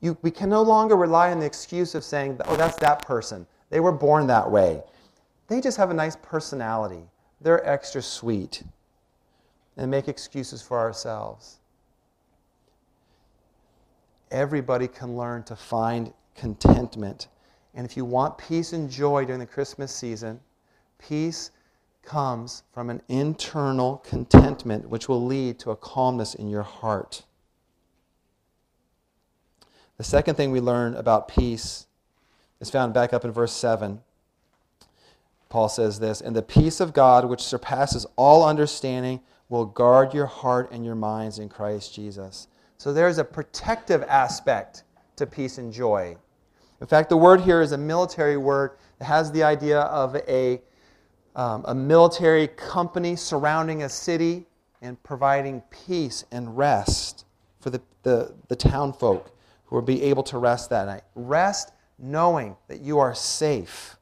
You, 0.00 0.16
we 0.22 0.30
can 0.30 0.48
no 0.48 0.62
longer 0.62 0.96
rely 0.96 1.30
on 1.30 1.40
the 1.40 1.46
excuse 1.46 1.94
of 1.94 2.04
saying, 2.04 2.40
oh, 2.46 2.56
that's 2.56 2.78
that 2.78 3.04
person. 3.04 3.46
They 3.68 3.80
were 3.80 3.92
born 3.92 4.26
that 4.28 4.50
way. 4.50 4.82
They 5.48 5.60
just 5.60 5.76
have 5.76 5.90
a 5.90 5.94
nice 5.94 6.16
personality. 6.16 7.02
They're 7.40 7.66
extra 7.68 8.02
sweet. 8.02 8.62
And 9.76 9.90
make 9.90 10.08
excuses 10.08 10.62
for 10.62 10.78
ourselves. 10.78 11.58
Everybody 14.30 14.88
can 14.88 15.16
learn 15.16 15.42
to 15.44 15.56
find 15.56 16.12
contentment. 16.34 17.28
And 17.74 17.86
if 17.86 17.96
you 17.96 18.04
want 18.04 18.38
peace 18.38 18.72
and 18.72 18.90
joy 18.90 19.24
during 19.24 19.40
the 19.40 19.46
Christmas 19.46 19.94
season, 19.94 20.40
Peace 20.98 21.52
comes 22.02 22.64
from 22.72 22.90
an 22.90 23.02
internal 23.08 23.98
contentment, 23.98 24.88
which 24.88 25.08
will 25.08 25.24
lead 25.24 25.58
to 25.60 25.70
a 25.70 25.76
calmness 25.76 26.34
in 26.34 26.48
your 26.48 26.62
heart. 26.62 27.22
The 29.96 30.04
second 30.04 30.36
thing 30.36 30.50
we 30.50 30.60
learn 30.60 30.94
about 30.94 31.28
peace 31.28 31.86
is 32.60 32.70
found 32.70 32.94
back 32.94 33.12
up 33.12 33.24
in 33.24 33.32
verse 33.32 33.52
7. 33.52 34.00
Paul 35.48 35.68
says 35.68 35.98
this 35.98 36.20
And 36.20 36.34
the 36.34 36.42
peace 36.42 36.80
of 36.80 36.92
God, 36.92 37.24
which 37.24 37.40
surpasses 37.40 38.06
all 38.16 38.44
understanding, 38.44 39.20
will 39.48 39.64
guard 39.64 40.12
your 40.12 40.26
heart 40.26 40.70
and 40.72 40.84
your 40.84 40.94
minds 40.94 41.38
in 41.38 41.48
Christ 41.48 41.94
Jesus. 41.94 42.48
So 42.76 42.92
there's 42.92 43.18
a 43.18 43.24
protective 43.24 44.02
aspect 44.04 44.84
to 45.16 45.26
peace 45.26 45.58
and 45.58 45.72
joy. 45.72 46.16
In 46.80 46.86
fact, 46.86 47.08
the 47.08 47.16
word 47.16 47.40
here 47.40 47.60
is 47.60 47.72
a 47.72 47.78
military 47.78 48.36
word 48.36 48.72
that 48.98 49.06
has 49.06 49.32
the 49.32 49.42
idea 49.42 49.80
of 49.80 50.16
a 50.16 50.60
um, 51.38 51.64
a 51.68 51.74
military 51.74 52.48
company 52.48 53.14
surrounding 53.14 53.84
a 53.84 53.88
city 53.88 54.44
and 54.82 55.00
providing 55.04 55.62
peace 55.70 56.24
and 56.32 56.58
rest 56.58 57.26
for 57.60 57.70
the, 57.70 57.80
the, 58.02 58.34
the 58.48 58.56
town 58.56 58.92
folk 58.92 59.30
who 59.66 59.76
will 59.76 59.82
be 59.82 60.02
able 60.02 60.24
to 60.24 60.38
rest 60.38 60.68
that 60.70 60.86
night. 60.86 61.02
Rest 61.14 61.72
knowing 61.96 62.56
that 62.66 62.80
you 62.80 62.98
are 62.98 63.14
safe. 63.14 63.97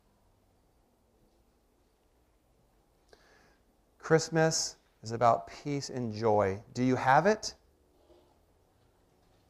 Christmas 4.07 4.77
is 5.03 5.11
about 5.11 5.49
peace 5.49 5.88
and 5.88 6.14
joy. 6.14 6.61
Do 6.75 6.85
you 6.85 6.95
have 6.95 7.27
it? 7.27 7.55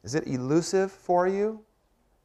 Is 0.03 0.15
it 0.15 0.25
elusive 0.25 0.91
for 0.91 1.27
you? 1.27 1.63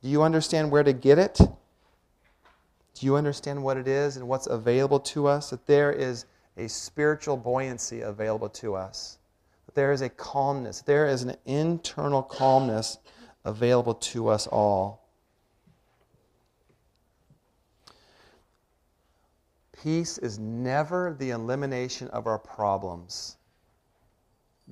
Do 0.02 0.08
you 0.08 0.22
understand 0.22 0.70
where 0.70 0.82
to 0.82 0.94
get 0.94 1.18
it? 1.18 1.34
Do 1.36 3.04
you 3.04 3.16
understand 3.16 3.62
what 3.62 3.76
it 3.76 3.86
is 3.86 4.16
and 4.16 4.26
what's 4.26 4.46
available 4.46 4.98
to 5.00 5.26
us? 5.26 5.50
That 5.50 5.66
there 5.66 5.92
is 5.92 6.24
a 6.56 6.70
spiritual 6.70 7.36
buoyancy 7.36 8.00
available 8.00 8.48
to 8.48 8.76
us. 8.76 9.18
That 9.66 9.74
there 9.74 9.92
is 9.92 10.00
a 10.00 10.08
calmness. 10.08 10.80
There 10.80 11.06
is 11.06 11.24
an 11.24 11.36
internal 11.44 12.22
calmness 12.22 12.96
available 13.44 13.96
to 13.96 14.28
us 14.28 14.46
all. 14.46 15.01
Peace 19.82 20.16
is 20.18 20.38
never 20.38 21.16
the 21.18 21.30
elimination 21.30 22.06
of 22.08 22.28
our 22.28 22.38
problems. 22.38 23.36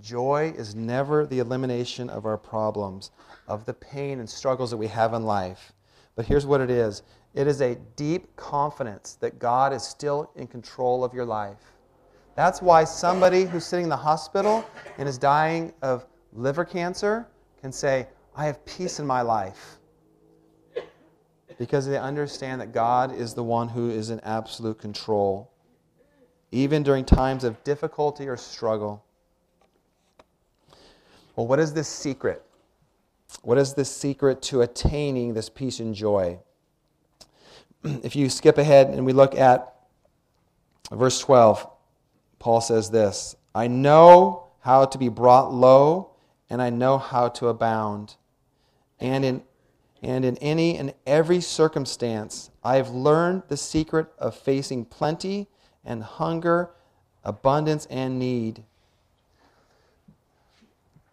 Joy 0.00 0.54
is 0.56 0.76
never 0.76 1.26
the 1.26 1.40
elimination 1.40 2.08
of 2.08 2.26
our 2.26 2.38
problems, 2.38 3.10
of 3.48 3.64
the 3.64 3.74
pain 3.74 4.20
and 4.20 4.30
struggles 4.30 4.70
that 4.70 4.76
we 4.76 4.86
have 4.86 5.12
in 5.12 5.24
life. 5.24 5.72
But 6.14 6.26
here's 6.26 6.46
what 6.46 6.60
it 6.60 6.70
is 6.70 7.02
it 7.34 7.48
is 7.48 7.60
a 7.60 7.74
deep 7.96 8.36
confidence 8.36 9.16
that 9.20 9.40
God 9.40 9.72
is 9.72 9.82
still 9.82 10.30
in 10.36 10.46
control 10.46 11.02
of 11.02 11.12
your 11.12 11.26
life. 11.26 11.72
That's 12.36 12.62
why 12.62 12.84
somebody 12.84 13.46
who's 13.46 13.66
sitting 13.66 13.86
in 13.86 13.90
the 13.90 13.96
hospital 13.96 14.64
and 14.96 15.08
is 15.08 15.18
dying 15.18 15.72
of 15.82 16.06
liver 16.32 16.64
cancer 16.64 17.26
can 17.60 17.72
say, 17.72 18.06
I 18.36 18.46
have 18.46 18.64
peace 18.64 19.00
in 19.00 19.08
my 19.08 19.22
life. 19.22 19.79
Because 21.60 21.86
they 21.86 21.98
understand 21.98 22.62
that 22.62 22.72
God 22.72 23.14
is 23.14 23.34
the 23.34 23.44
one 23.44 23.68
who 23.68 23.90
is 23.90 24.08
in 24.08 24.18
absolute 24.20 24.78
control, 24.78 25.52
even 26.50 26.82
during 26.82 27.04
times 27.04 27.44
of 27.44 27.62
difficulty 27.64 28.26
or 28.28 28.38
struggle. 28.38 29.04
Well, 31.36 31.46
what 31.46 31.58
is 31.58 31.74
this 31.74 31.86
secret? 31.86 32.42
What 33.42 33.58
is 33.58 33.74
the 33.74 33.84
secret 33.84 34.40
to 34.44 34.62
attaining 34.62 35.34
this 35.34 35.50
peace 35.50 35.80
and 35.80 35.94
joy? 35.94 36.38
if 37.84 38.16
you 38.16 38.30
skip 38.30 38.56
ahead 38.56 38.86
and 38.86 39.04
we 39.04 39.12
look 39.12 39.34
at 39.34 39.74
verse 40.90 41.20
12, 41.20 41.68
Paul 42.38 42.62
says 42.62 42.88
this 42.88 43.36
I 43.54 43.66
know 43.66 44.46
how 44.60 44.86
to 44.86 44.96
be 44.96 45.10
brought 45.10 45.52
low, 45.52 46.12
and 46.48 46.62
I 46.62 46.70
know 46.70 46.96
how 46.96 47.28
to 47.28 47.48
abound. 47.48 48.16
And 48.98 49.26
in, 49.26 49.42
and 50.02 50.24
in 50.24 50.36
any 50.38 50.78
and 50.78 50.94
every 51.06 51.40
circumstance, 51.40 52.50
I 52.64 52.76
have 52.76 52.90
learned 52.90 53.42
the 53.48 53.56
secret 53.56 54.06
of 54.18 54.34
facing 54.34 54.86
plenty 54.86 55.48
and 55.84 56.02
hunger, 56.02 56.70
abundance 57.24 57.86
and 57.86 58.18
need. 58.18 58.64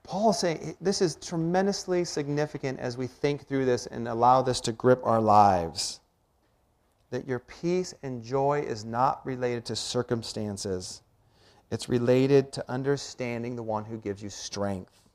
Paul 0.04 0.30
is 0.30 0.40
saying 0.40 0.78
this 0.80 1.02
is 1.02 1.16
tremendously 1.16 2.06
significant 2.06 2.80
as 2.80 2.98
we 2.98 3.08
think 3.08 3.46
through 3.46 3.66
this 3.66 3.88
and 3.88 4.08
allow 4.08 4.42
this 4.42 4.62
to 4.62 4.72
grip 4.72 5.02
our 5.04 5.20
lives 5.20 6.00
that 7.10 7.28
your 7.28 7.40
peace 7.40 7.94
and 8.04 8.24
joy 8.24 8.64
is 8.66 8.84
not 8.84 9.26
related 9.26 9.66
to 9.66 9.76
circumstances, 9.76 11.02
it's 11.72 11.90
related 11.90 12.52
to 12.54 12.72
understanding 12.72 13.56
the 13.56 13.64
one 13.64 13.86
who 13.86 13.98
gives 13.98 14.22
you 14.22 14.30
strength. 14.30 15.07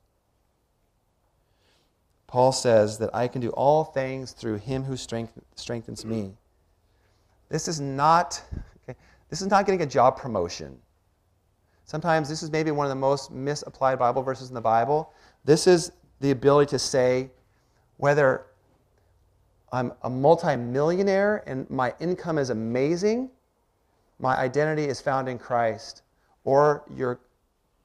Paul 2.32 2.50
says 2.50 2.96
that 2.96 3.10
I 3.14 3.28
can 3.28 3.42
do 3.42 3.50
all 3.50 3.84
things 3.84 4.32
through 4.32 4.56
him 4.56 4.84
who 4.84 4.96
strengthens 4.96 6.02
me. 6.06 6.32
This 7.50 7.68
is 7.68 7.78
not 7.78 8.42
okay, 8.82 8.98
this 9.28 9.42
is 9.42 9.48
not 9.48 9.66
getting 9.66 9.82
a 9.82 9.86
job 9.86 10.16
promotion. 10.16 10.78
Sometimes 11.84 12.30
this 12.30 12.42
is 12.42 12.50
maybe 12.50 12.70
one 12.70 12.86
of 12.86 12.88
the 12.88 12.94
most 12.94 13.30
misapplied 13.30 13.98
Bible 13.98 14.22
verses 14.22 14.48
in 14.48 14.54
the 14.54 14.62
Bible. 14.62 15.12
This 15.44 15.66
is 15.66 15.92
the 16.20 16.30
ability 16.30 16.70
to 16.70 16.78
say 16.78 17.28
whether 17.98 18.46
I'm 19.70 19.92
a 20.00 20.08
multimillionaire 20.08 21.44
and 21.46 21.68
my 21.68 21.92
income 22.00 22.38
is 22.38 22.48
amazing, 22.48 23.28
my 24.18 24.38
identity 24.38 24.86
is 24.86 25.02
found 25.02 25.28
in 25.28 25.38
Christ. 25.38 26.00
Or 26.44 26.82
you're 26.96 27.20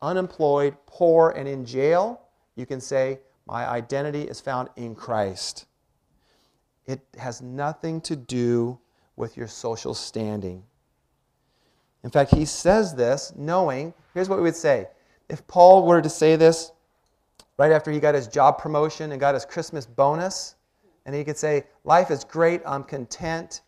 unemployed, 0.01 0.77
poor, 0.86 1.31
and 1.31 1.49
in 1.49 1.65
jail, 1.65 2.21
you 2.55 2.65
can 2.65 2.79
say, 2.79 3.19
My 3.47 3.65
identity 3.65 4.23
is 4.23 4.41
found 4.41 4.69
in 4.75 4.93
Christ. 4.93 5.65
It 6.86 6.99
has 7.17 7.41
nothing 7.41 8.01
to 8.01 8.15
do 8.15 8.77
with 9.15 9.38
your 9.38 9.47
social 9.47 9.93
standing. 9.93 10.63
In 12.03 12.10
fact, 12.10 12.36
he 12.36 12.45
says 12.45 12.93
this 12.93 13.33
knowing, 13.36 13.93
here's 14.13 14.29
what 14.29 14.38
we 14.38 14.43
would 14.43 14.55
say. 14.55 14.88
If 15.29 15.45
Paul 15.47 15.86
were 15.86 16.01
to 16.01 16.10
say 16.10 16.36
this 16.36 16.71
right 17.57 17.71
after 17.71 17.91
he 17.91 17.99
got 17.99 18.15
his 18.15 18.27
job 18.27 18.57
promotion 18.57 19.12
and 19.12 19.19
got 19.19 19.33
his 19.33 19.45
Christmas 19.45 19.86
bonus, 19.86 20.55
and 21.05 21.15
he 21.15 21.23
could 21.23 21.38
say, 21.38 21.63
Life 21.86 22.12
is 22.12 22.23
great, 22.23 22.62
I'm 22.65 22.83
content, 22.83 23.62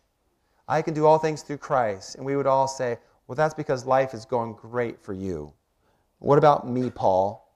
I 0.68 0.82
can 0.82 0.94
do 0.94 1.06
all 1.06 1.18
things 1.18 1.42
through 1.42 1.58
Christ. 1.58 2.16
And 2.16 2.24
we 2.24 2.36
would 2.36 2.46
all 2.46 2.68
say, 2.68 2.98
Well, 3.26 3.34
that's 3.34 3.54
because 3.54 3.86
life 3.86 4.14
is 4.14 4.24
going 4.26 4.54
great 4.54 5.02
for 5.02 5.14
you. 5.14 5.52
What 6.18 6.38
about 6.38 6.68
me, 6.68 6.90
Paul? 6.90 7.49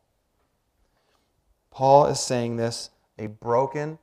Paul 1.74 2.06
is 2.06 2.20
saying 2.20 2.56
this 2.56 2.90
a 3.18 3.26
broken, 3.26 3.98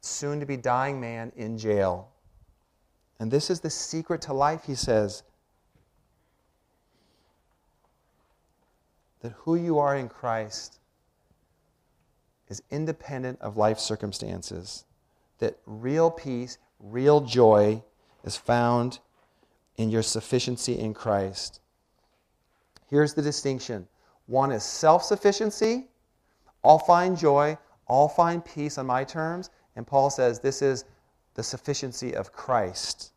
soon 0.00 0.38
to 0.38 0.46
be 0.46 0.56
dying 0.56 1.00
man 1.00 1.32
in 1.36 1.58
jail. 1.58 2.10
And 3.18 3.30
this 3.30 3.50
is 3.50 3.60
the 3.60 3.70
secret 3.70 4.22
to 4.22 4.32
life, 4.32 4.62
he 4.64 4.76
says. 4.76 5.24
That 9.20 9.32
who 9.32 9.56
you 9.56 9.80
are 9.80 9.96
in 9.96 10.08
Christ 10.08 10.78
is 12.48 12.62
independent 12.70 13.40
of 13.40 13.56
life 13.56 13.80
circumstances. 13.80 14.84
That 15.38 15.58
real 15.66 16.10
peace, 16.10 16.58
real 16.78 17.20
joy 17.20 17.82
is 18.22 18.36
found 18.36 19.00
in 19.76 19.90
your 19.90 20.02
sufficiency 20.02 20.78
in 20.78 20.94
Christ. 20.94 21.60
Here's 22.88 23.14
the 23.14 23.22
distinction 23.22 23.88
one 24.26 24.52
is 24.52 24.62
self 24.62 25.02
sufficiency. 25.02 25.88
I'll 26.64 26.78
find 26.78 27.16
joy, 27.16 27.58
I'll 27.88 28.08
find 28.08 28.44
peace 28.44 28.78
on 28.78 28.86
my 28.86 29.04
terms. 29.04 29.50
And 29.76 29.86
Paul 29.86 30.10
says 30.10 30.40
this 30.40 30.62
is 30.62 30.84
the 31.34 31.42
sufficiency 31.42 32.14
of 32.14 32.32
Christ. 32.32 33.12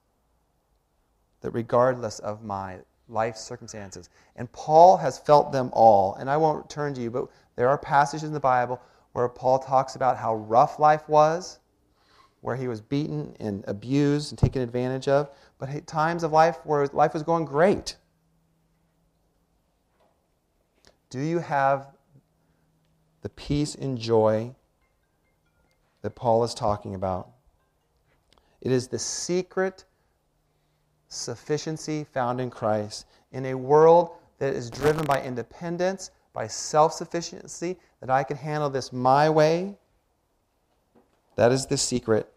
That 1.41 1.51
regardless 1.51 2.19
of 2.19 2.43
my 2.43 2.79
life 3.09 3.37
circumstances. 3.37 4.09
And 4.35 4.51
Paul 4.51 4.97
has 4.97 5.17
felt 5.17 5.51
them 5.51 5.69
all. 5.73 6.15
And 6.15 6.29
I 6.29 6.37
won't 6.37 6.69
turn 6.69 6.93
to 6.95 7.01
you, 7.01 7.09
but 7.09 7.27
there 7.55 7.69
are 7.69 7.77
passages 7.77 8.27
in 8.27 8.33
the 8.33 8.39
Bible 8.39 8.81
where 9.13 9.27
Paul 9.29 9.59
talks 9.59 9.95
about 9.95 10.17
how 10.17 10.35
rough 10.35 10.79
life 10.79 11.07
was, 11.07 11.59
where 12.41 12.55
he 12.55 12.67
was 12.67 12.81
beaten 12.81 13.35
and 13.39 13.63
abused 13.67 14.31
and 14.31 14.37
taken 14.37 14.61
advantage 14.61 15.07
of, 15.07 15.31
but 15.57 15.87
times 15.87 16.23
of 16.23 16.31
life 16.31 16.59
where 16.65 16.85
life 16.87 17.13
was 17.13 17.23
going 17.23 17.45
great. 17.45 17.95
Do 21.09 21.19
you 21.19 21.39
have 21.39 21.96
the 23.27 23.31
peace 23.31 23.75
and 23.75 23.97
joy 23.97 24.55
that 26.01 26.15
Paul 26.15 26.45
is 26.45 26.53
talking 26.53 26.95
about? 26.95 27.29
It 28.61 28.71
is 28.71 28.87
the 28.87 28.97
secret 28.97 29.83
sufficiency 31.09 32.05
found 32.05 32.39
in 32.39 32.49
Christ 32.49 33.05
in 33.33 33.47
a 33.47 33.53
world 33.53 34.11
that 34.39 34.53
is 34.53 34.69
driven 34.69 35.05
by 35.05 35.21
independence 35.21 36.11
by 36.31 36.47
self 36.47 36.93
sufficiency, 36.93 37.75
that 37.99 38.09
I 38.09 38.23
can 38.23 38.37
handle 38.37 38.69
this 38.69 38.93
my 38.93 39.29
way. 39.29 39.75
That 41.35 41.51
is 41.51 41.65
the 41.65 41.75
secret. 41.75 42.31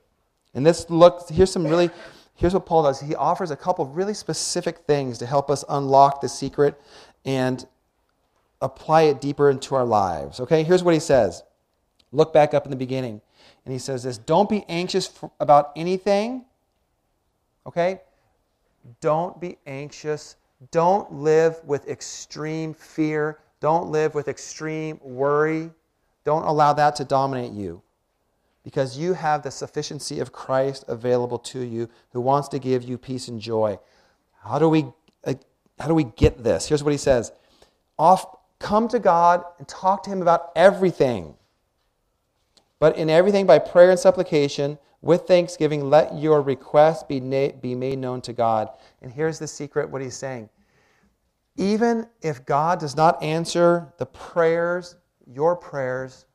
And 0.55 0.67
this 0.67 0.91
look, 0.91 1.29
here's 1.31 1.53
some 1.53 1.69
really, 1.69 1.91
here's 2.35 2.53
what 2.53 2.67
Paul 2.67 2.83
does. 2.83 2.99
He 2.99 3.15
offers 3.15 3.53
a 3.53 3.57
couple 3.57 3.85
of 3.85 3.97
really 3.97 4.15
specific 4.15 4.79
things 4.89 5.19
to 5.19 5.27
help 5.27 5.51
us 5.51 5.65
unlock 5.69 6.21
the 6.21 6.29
secret 6.29 6.81
and 7.25 7.65
apply 8.61 9.03
it 9.03 9.21
deeper 9.21 9.51
into 9.51 9.75
our 9.75 9.85
lives. 9.85 10.41
Okay, 10.41 10.63
here's 10.63 10.83
what 10.83 10.95
he 10.95 11.01
says. 11.01 11.43
Look 12.13 12.33
back 12.33 12.55
up 12.55 12.65
in 12.65 12.71
the 12.71 12.77
beginning. 12.77 13.21
And 13.65 13.73
he 13.73 13.79
says 13.79 14.03
this 14.03 14.19
Don't 14.19 14.49
be 14.49 14.65
anxious 14.69 15.07
for, 15.07 15.31
about 15.41 15.73
anything. 15.77 16.45
Okay? 17.67 18.01
Don't 19.01 19.41
be 19.41 19.59
anxious. 19.67 20.37
Don't 20.71 21.13
live 21.13 21.61
with 21.65 21.89
extreme 21.89 22.75
fear. 22.75 23.39
Don't 23.61 23.91
live 23.91 24.15
with 24.15 24.29
extreme 24.29 24.99
worry. 25.03 25.71
Don't 26.25 26.45
allow 26.45 26.73
that 26.73 26.97
to 26.97 27.05
dominate 27.05 27.53
you 27.53 27.83
because 28.63 28.99
you 28.99 29.15
have 29.15 29.43
the 29.43 29.51
sufficiency 29.51 30.21
of 30.21 30.33
Christ 30.33 30.85
available 30.89 31.39
to 31.39 31.61
you 31.61 31.89
who 32.13 32.21
wants 32.21 32.49
to 32.49 32.59
give 32.59 32.83
you 32.83 32.99
peace 32.99 33.29
and 33.29 33.41
joy. 33.41 33.79
How 34.43 34.59
do 34.59 34.69
we, 34.69 34.87
uh, 35.25 35.35
how 35.79 35.89
do 35.89 35.95
we 35.95 36.05
get 36.05 36.43
this? 36.43 36.69
Here's 36.69 36.83
what 36.83 36.93
he 36.93 36.99
says 36.99 37.33
Off, 37.99 38.27
Come 38.61 38.87
to 38.89 39.01
God 39.01 39.43
and 39.59 39.67
talk 39.67 40.05
to 40.05 40.11
Him 40.11 40.23
about 40.23 40.53
everything. 40.55 41.35
But 42.79 42.97
in 42.97 43.11
everything, 43.11 43.45
by 43.47 43.59
prayer 43.59 43.91
and 43.91 43.99
supplication, 43.99 44.79
with 45.03 45.23
thanksgiving, 45.23 45.89
let 45.91 46.17
your 46.19 46.43
requests 46.43 47.03
be, 47.03 47.21
na- 47.21 47.53
be 47.61 47.75
made 47.75 47.99
known 47.99 48.21
to 48.23 48.33
God. 48.33 48.71
And 49.03 49.13
here's 49.13 49.39
the 49.39 49.49
secret 49.49 49.91
what 49.91 50.03
he's 50.03 50.17
saying 50.17 50.49
even 51.57 52.07
if 52.23 52.47
God 52.47 52.81
does 52.81 52.97
not 52.97 53.23
answer 53.23 53.93
the 53.99 54.07
prayers, 54.07 54.97
your 55.27 55.57
prayers, 55.57 56.27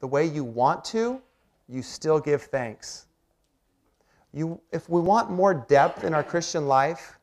the 0.00 0.06
way 0.06 0.26
you 0.26 0.42
want 0.42 0.84
to, 0.86 1.20
you 1.68 1.82
still 1.82 2.18
give 2.18 2.42
thanks. 2.42 3.06
You, 4.32 4.60
if 4.72 4.88
we 4.88 5.00
want 5.00 5.30
more 5.30 5.54
depth 5.54 6.04
in 6.04 6.14
our 6.14 6.24
Christian 6.24 6.66
life, 6.66 7.18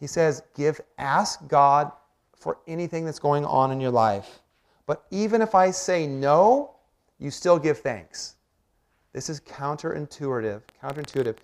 he 0.00 0.06
says, 0.06 0.42
give, 0.56 0.80
ask 0.98 1.46
God 1.46 1.92
for 2.44 2.58
anything 2.66 3.06
that's 3.06 3.18
going 3.18 3.46
on 3.46 3.72
in 3.72 3.80
your 3.80 3.90
life. 3.90 4.40
But 4.86 5.06
even 5.10 5.40
if 5.40 5.54
I 5.54 5.70
say 5.70 6.06
no, 6.06 6.76
you 7.18 7.30
still 7.30 7.58
give 7.58 7.78
thanks. 7.78 8.34
This 9.14 9.30
is 9.30 9.40
counterintuitive. 9.40 10.60
Counterintuitive. 10.82 11.36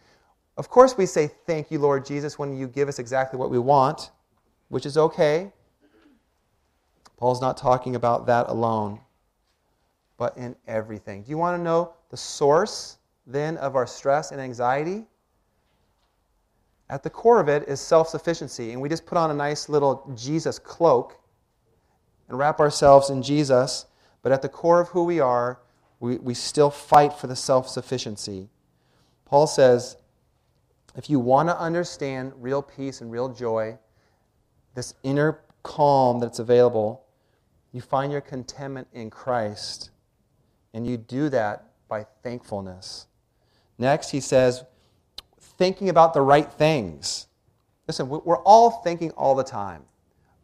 Of 0.58 0.68
course, 0.68 0.98
we 0.98 1.06
say, 1.06 1.30
Thank 1.46 1.70
you, 1.70 1.78
Lord 1.78 2.04
Jesus, 2.04 2.38
when 2.38 2.54
you 2.54 2.68
give 2.68 2.86
us 2.86 2.98
exactly 2.98 3.38
what 3.38 3.50
we 3.50 3.58
want, 3.58 4.10
which 4.68 4.84
is 4.84 4.98
okay. 4.98 5.50
Paul's 7.16 7.40
not 7.40 7.56
talking 7.56 7.96
about 7.96 8.26
that 8.26 8.50
alone, 8.50 9.00
but 10.18 10.36
in 10.36 10.54
everything. 10.68 11.22
Do 11.22 11.30
you 11.30 11.38
want 11.38 11.58
to 11.58 11.62
know 11.62 11.94
the 12.10 12.16
source 12.18 12.98
then 13.26 13.56
of 13.56 13.74
our 13.74 13.86
stress 13.86 14.32
and 14.32 14.40
anxiety? 14.40 15.06
At 16.90 17.04
the 17.04 17.10
core 17.10 17.40
of 17.40 17.48
it 17.48 17.68
is 17.68 17.80
self 17.80 18.08
sufficiency, 18.08 18.72
and 18.72 18.82
we 18.82 18.88
just 18.88 19.06
put 19.06 19.16
on 19.16 19.30
a 19.30 19.34
nice 19.34 19.68
little 19.68 20.12
Jesus 20.16 20.58
cloak 20.58 21.16
and 22.28 22.36
wrap 22.36 22.58
ourselves 22.58 23.10
in 23.10 23.22
Jesus, 23.22 23.86
but 24.22 24.32
at 24.32 24.42
the 24.42 24.48
core 24.48 24.80
of 24.80 24.88
who 24.88 25.04
we 25.04 25.20
are, 25.20 25.60
we, 26.00 26.16
we 26.16 26.34
still 26.34 26.68
fight 26.68 27.12
for 27.12 27.28
the 27.28 27.36
self 27.36 27.68
sufficiency. 27.68 28.48
Paul 29.24 29.46
says, 29.46 29.96
if 30.96 31.08
you 31.08 31.20
want 31.20 31.48
to 31.48 31.58
understand 31.58 32.32
real 32.36 32.60
peace 32.60 33.00
and 33.00 33.12
real 33.12 33.28
joy, 33.28 33.78
this 34.74 34.94
inner 35.04 35.38
calm 35.62 36.18
that's 36.18 36.40
available, 36.40 37.04
you 37.72 37.80
find 37.80 38.10
your 38.10 38.20
contentment 38.20 38.88
in 38.92 39.10
Christ. 39.10 39.90
And 40.74 40.84
you 40.84 40.96
do 40.96 41.28
that 41.28 41.66
by 41.88 42.06
thankfulness. 42.24 43.06
Next, 43.78 44.10
he 44.10 44.20
says, 44.20 44.64
thinking 45.60 45.90
about 45.90 46.14
the 46.14 46.22
right 46.22 46.50
things. 46.50 47.26
Listen, 47.86 48.08
we're 48.08 48.42
all 48.44 48.70
thinking 48.82 49.10
all 49.10 49.34
the 49.34 49.44
time, 49.44 49.82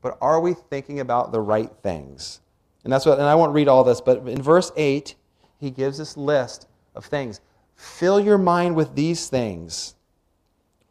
but 0.02 0.18
are 0.20 0.42
we 0.42 0.52
thinking 0.52 1.00
about 1.00 1.32
the 1.32 1.40
right 1.40 1.72
things? 1.82 2.42
And 2.84 2.92
that's 2.92 3.06
what, 3.06 3.18
and 3.18 3.26
I 3.26 3.34
won't 3.34 3.54
read 3.54 3.66
all 3.66 3.82
this, 3.82 4.02
but 4.02 4.18
in 4.28 4.42
verse 4.42 4.70
8, 4.76 5.14
he 5.58 5.70
gives 5.70 5.96
this 5.96 6.18
list 6.18 6.68
of 6.94 7.06
things. 7.06 7.40
Fill 7.76 8.20
your 8.20 8.36
mind 8.36 8.76
with 8.76 8.94
these 8.94 9.30
things 9.30 9.94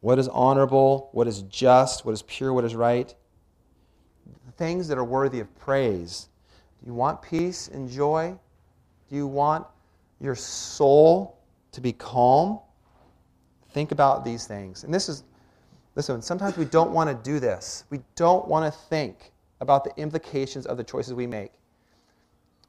what 0.01 0.17
is 0.17 0.27
honorable, 0.29 1.09
what 1.11 1.27
is 1.27 1.43
just, 1.43 2.03
what 2.03 2.13
is 2.13 2.23
pure, 2.23 2.51
what 2.51 2.65
is 2.65 2.75
right. 2.75 3.13
Things 4.57 4.87
that 4.87 4.97
are 4.97 5.03
worthy 5.03 5.39
of 5.39 5.55
praise. 5.59 6.29
Do 6.79 6.87
you 6.87 6.95
want 6.95 7.21
peace 7.21 7.67
and 7.67 7.87
joy? 7.87 8.35
Do 9.07 9.15
you 9.15 9.27
want 9.27 9.67
your 10.19 10.35
soul 10.35 11.37
to 11.73 11.81
be 11.81 11.93
calm? 11.93 12.59
Think 13.75 13.91
about 13.91 14.23
these 14.23 14.47
things. 14.47 14.85
And 14.85 14.93
this 14.93 15.09
is, 15.09 15.25
listen, 15.95 16.21
sometimes 16.21 16.55
we 16.55 16.63
don't 16.63 16.91
want 16.91 17.09
to 17.09 17.29
do 17.29 17.41
this. 17.41 17.83
We 17.89 17.99
don't 18.15 18.47
want 18.47 18.73
to 18.73 18.79
think 18.87 19.33
about 19.59 19.83
the 19.83 19.91
implications 19.97 20.65
of 20.65 20.77
the 20.77 20.83
choices 20.85 21.13
we 21.13 21.27
make. 21.27 21.51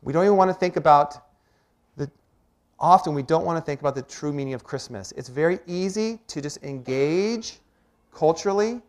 We 0.03 0.13
don't 0.13 0.25
even 0.25 0.37
want 0.37 0.51
to 0.51 0.55
think 0.55 0.75
about 0.75 1.15
the, 1.97 2.11
often 2.81 3.15
we 3.15 3.23
don't 3.23 3.45
want 3.45 3.57
to 3.57 3.65
think 3.65 3.79
about 3.79 3.95
the 3.95 4.03
true 4.03 4.33
meaning 4.33 4.53
of 4.53 4.65
Christmas. 4.65 5.13
It's 5.13 5.29
very 5.29 5.61
easy 5.69 6.19
to 6.27 6.41
just 6.41 6.61
engage 6.65 7.61
culturally 8.13 8.83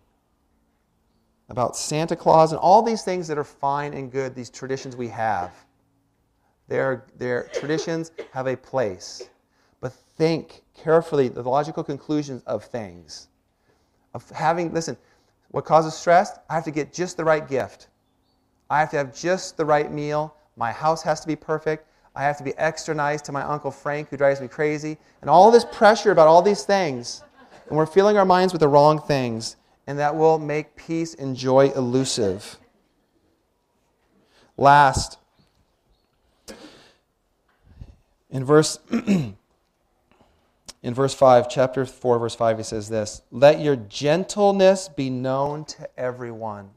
about 1.50 1.78
Santa 1.78 2.16
Claus 2.16 2.52
and 2.52 2.60
all 2.60 2.82
these 2.82 3.04
things 3.04 3.28
that 3.28 3.38
are 3.38 3.44
fine 3.44 3.94
and 3.94 4.12
good, 4.12 4.34
these 4.34 4.50
traditions 4.50 4.96
we 4.96 5.08
have. 5.10 5.54
Their, 6.68 7.06
their 7.20 7.44
traditions 7.54 8.12
have 8.32 8.48
a 8.48 8.58
place. 8.58 9.30
Think 10.18 10.64
carefully 10.74 11.30
the 11.30 11.44
logical 11.44 11.84
conclusions 11.84 12.42
of 12.48 12.66
things. 12.66 13.28
Of 14.14 14.28
having, 14.32 14.74
listen, 14.74 14.98
what 15.52 15.64
causes 15.64 15.94
stress? 15.94 16.40
I 16.50 16.56
have 16.56 16.64
to 16.66 16.72
get 16.72 16.92
just 16.92 17.18
the 17.18 17.24
right 17.24 17.48
gift. 17.48 17.88
I 18.70 18.80
have 18.80 18.90
to 18.92 18.98
have 18.98 19.16
just 19.16 19.58
the 19.58 19.66
right 19.66 19.92
meal. 19.92 20.34
My 20.56 20.72
house 20.72 21.04
has 21.04 21.20
to 21.22 21.28
be 21.28 21.36
perfect. 21.36 21.88
I 22.16 22.24
have 22.24 22.38
to 22.38 22.44
be 22.44 22.54
extra 22.58 22.96
nice 22.96 23.22
to 23.24 23.32
my 23.32 23.44
Uncle 23.44 23.70
Frank, 23.70 24.10
who 24.10 24.18
drives 24.18 24.42
me 24.42 24.48
crazy. 24.48 24.98
And 25.22 25.30
all 25.30 25.52
this 25.52 25.66
pressure 25.66 26.12
about 26.12 26.28
all 26.28 26.42
these 26.42 26.64
things. 26.64 27.24
And 27.68 27.78
we're 27.78 27.86
filling 27.86 28.18
our 28.18 28.26
minds 28.26 28.54
with 28.54 28.62
the 28.62 28.68
wrong 28.68 29.00
things. 29.00 29.56
And 29.86 30.00
that 30.00 30.16
will 30.16 30.40
make 30.40 30.76
peace 30.76 31.14
and 31.14 31.36
joy 31.36 31.70
elusive. 31.76 32.58
Last, 34.58 35.20
in 38.32 38.44
verse. 38.44 38.80
in 40.88 40.94
verse 40.94 41.14
5, 41.14 41.50
chapter 41.50 41.86
4, 41.86 42.18
verse 42.18 42.34
5, 42.34 42.60
he 42.60 42.64
says 42.64 42.88
this 42.88 43.22
Let 43.30 43.60
your 43.60 43.76
gentleness 43.76 44.88
be 44.88 45.10
known 45.10 45.66
to 45.66 45.90
everyone. 46.00 46.70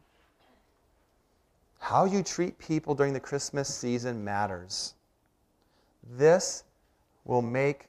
How 1.78 2.06
you 2.06 2.24
treat 2.24 2.58
people 2.58 2.96
during 2.96 3.12
the 3.12 3.20
Christmas 3.20 3.72
season 3.72 4.24
matters. 4.24 4.94
This 6.18 6.64
will 7.24 7.40
make 7.40 7.86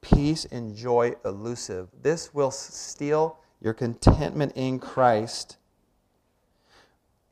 peace 0.00 0.46
and 0.46 0.74
joy 0.74 1.12
elusive. 1.26 1.88
This 2.02 2.32
will 2.32 2.50
steal 2.50 3.36
your 3.60 3.74
contentment 3.74 4.52
in 4.56 4.78
Christ. 4.78 5.58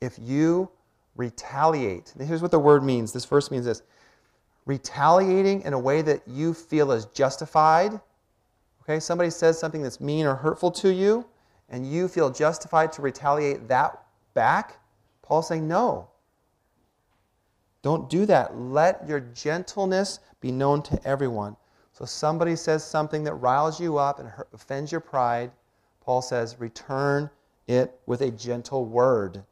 If 0.03 0.19
you 0.21 0.69
retaliate, 1.17 2.13
here's 2.21 2.43
what 2.43 2.51
the 2.51 2.59
word 2.59 2.85
means. 2.85 3.15
This 3.15 3.25
verse 3.25 3.51
means 3.51 3.65
this 3.65 3.83
retaliating 4.67 5.63
in 5.63 5.73
a 5.73 5.79
way 5.79 6.03
that 6.03 6.23
you 6.27 6.55
feel 6.55 6.93
is 6.93 7.07
justified. 7.07 8.01
Okay, 8.83 9.01
somebody 9.01 9.31
says 9.31 9.59
something 9.59 9.83
that's 9.83 10.01
mean 10.01 10.27
or 10.27 10.35
hurtful 10.35 10.71
to 10.73 10.93
you, 10.93 11.27
and 11.69 11.91
you 11.91 12.09
feel 12.09 12.31
justified 12.31 12.93
to 12.93 13.03
retaliate 13.03 13.69
that 13.69 14.03
back. 14.35 14.79
Paul's 15.23 15.49
saying, 15.49 15.67
no. 15.67 16.09
Don't 17.83 18.09
do 18.09 18.27
that. 18.27 18.57
Let 18.57 19.09
your 19.09 19.21
gentleness 19.21 20.21
be 20.41 20.53
known 20.53 20.83
to 20.83 21.01
everyone. 21.07 21.57
So 21.93 22.05
somebody 22.05 22.57
says 22.57 22.85
something 22.85 23.25
that 23.25 23.35
riles 23.35 23.81
you 23.81 23.99
up 23.99 24.19
and 24.19 24.31
offends 24.53 24.91
your 24.91 25.01
pride. 25.01 25.51
Paul 26.01 26.23
says, 26.23 26.57
return 26.59 27.29
it 27.67 27.99
with 28.07 28.23
a 28.23 28.31
gentle 28.31 28.85
word. 28.85 29.45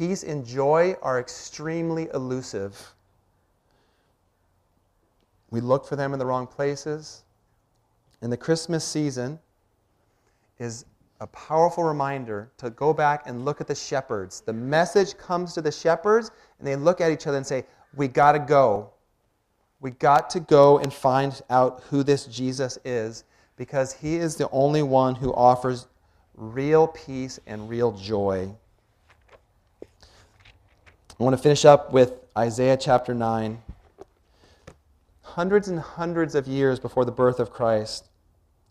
Peace 0.00 0.22
and 0.22 0.46
joy 0.46 0.96
are 1.02 1.20
extremely 1.20 2.08
elusive. 2.14 2.94
We 5.50 5.60
look 5.60 5.86
for 5.86 5.94
them 5.94 6.14
in 6.14 6.18
the 6.18 6.24
wrong 6.24 6.46
places. 6.46 7.22
And 8.22 8.32
the 8.32 8.36
Christmas 8.38 8.82
season 8.82 9.38
is 10.58 10.86
a 11.20 11.26
powerful 11.26 11.84
reminder 11.84 12.50
to 12.56 12.70
go 12.70 12.94
back 12.94 13.24
and 13.26 13.44
look 13.44 13.60
at 13.60 13.66
the 13.66 13.74
shepherds. 13.74 14.40
The 14.40 14.54
message 14.54 15.18
comes 15.18 15.52
to 15.52 15.60
the 15.60 15.70
shepherds, 15.70 16.30
and 16.58 16.66
they 16.66 16.76
look 16.76 17.02
at 17.02 17.12
each 17.12 17.26
other 17.26 17.36
and 17.36 17.46
say, 17.46 17.66
We 17.94 18.08
got 18.08 18.32
to 18.32 18.38
go. 18.38 18.92
We 19.80 19.90
got 19.90 20.30
to 20.30 20.40
go 20.40 20.78
and 20.78 20.94
find 20.94 21.38
out 21.50 21.82
who 21.90 22.02
this 22.02 22.24
Jesus 22.24 22.78
is 22.86 23.24
because 23.58 23.92
he 23.92 24.16
is 24.16 24.36
the 24.36 24.48
only 24.48 24.82
one 24.82 25.14
who 25.14 25.34
offers 25.34 25.88
real 26.34 26.88
peace 26.88 27.38
and 27.46 27.68
real 27.68 27.92
joy. 27.92 28.50
I 31.20 31.22
want 31.22 31.36
to 31.36 31.42
finish 31.42 31.66
up 31.66 31.92
with 31.92 32.14
Isaiah 32.34 32.78
chapter 32.78 33.12
9. 33.12 33.60
Hundreds 35.20 35.68
and 35.68 35.78
hundreds 35.78 36.34
of 36.34 36.48
years 36.48 36.80
before 36.80 37.04
the 37.04 37.12
birth 37.12 37.38
of 37.38 37.50
Christ, 37.50 38.08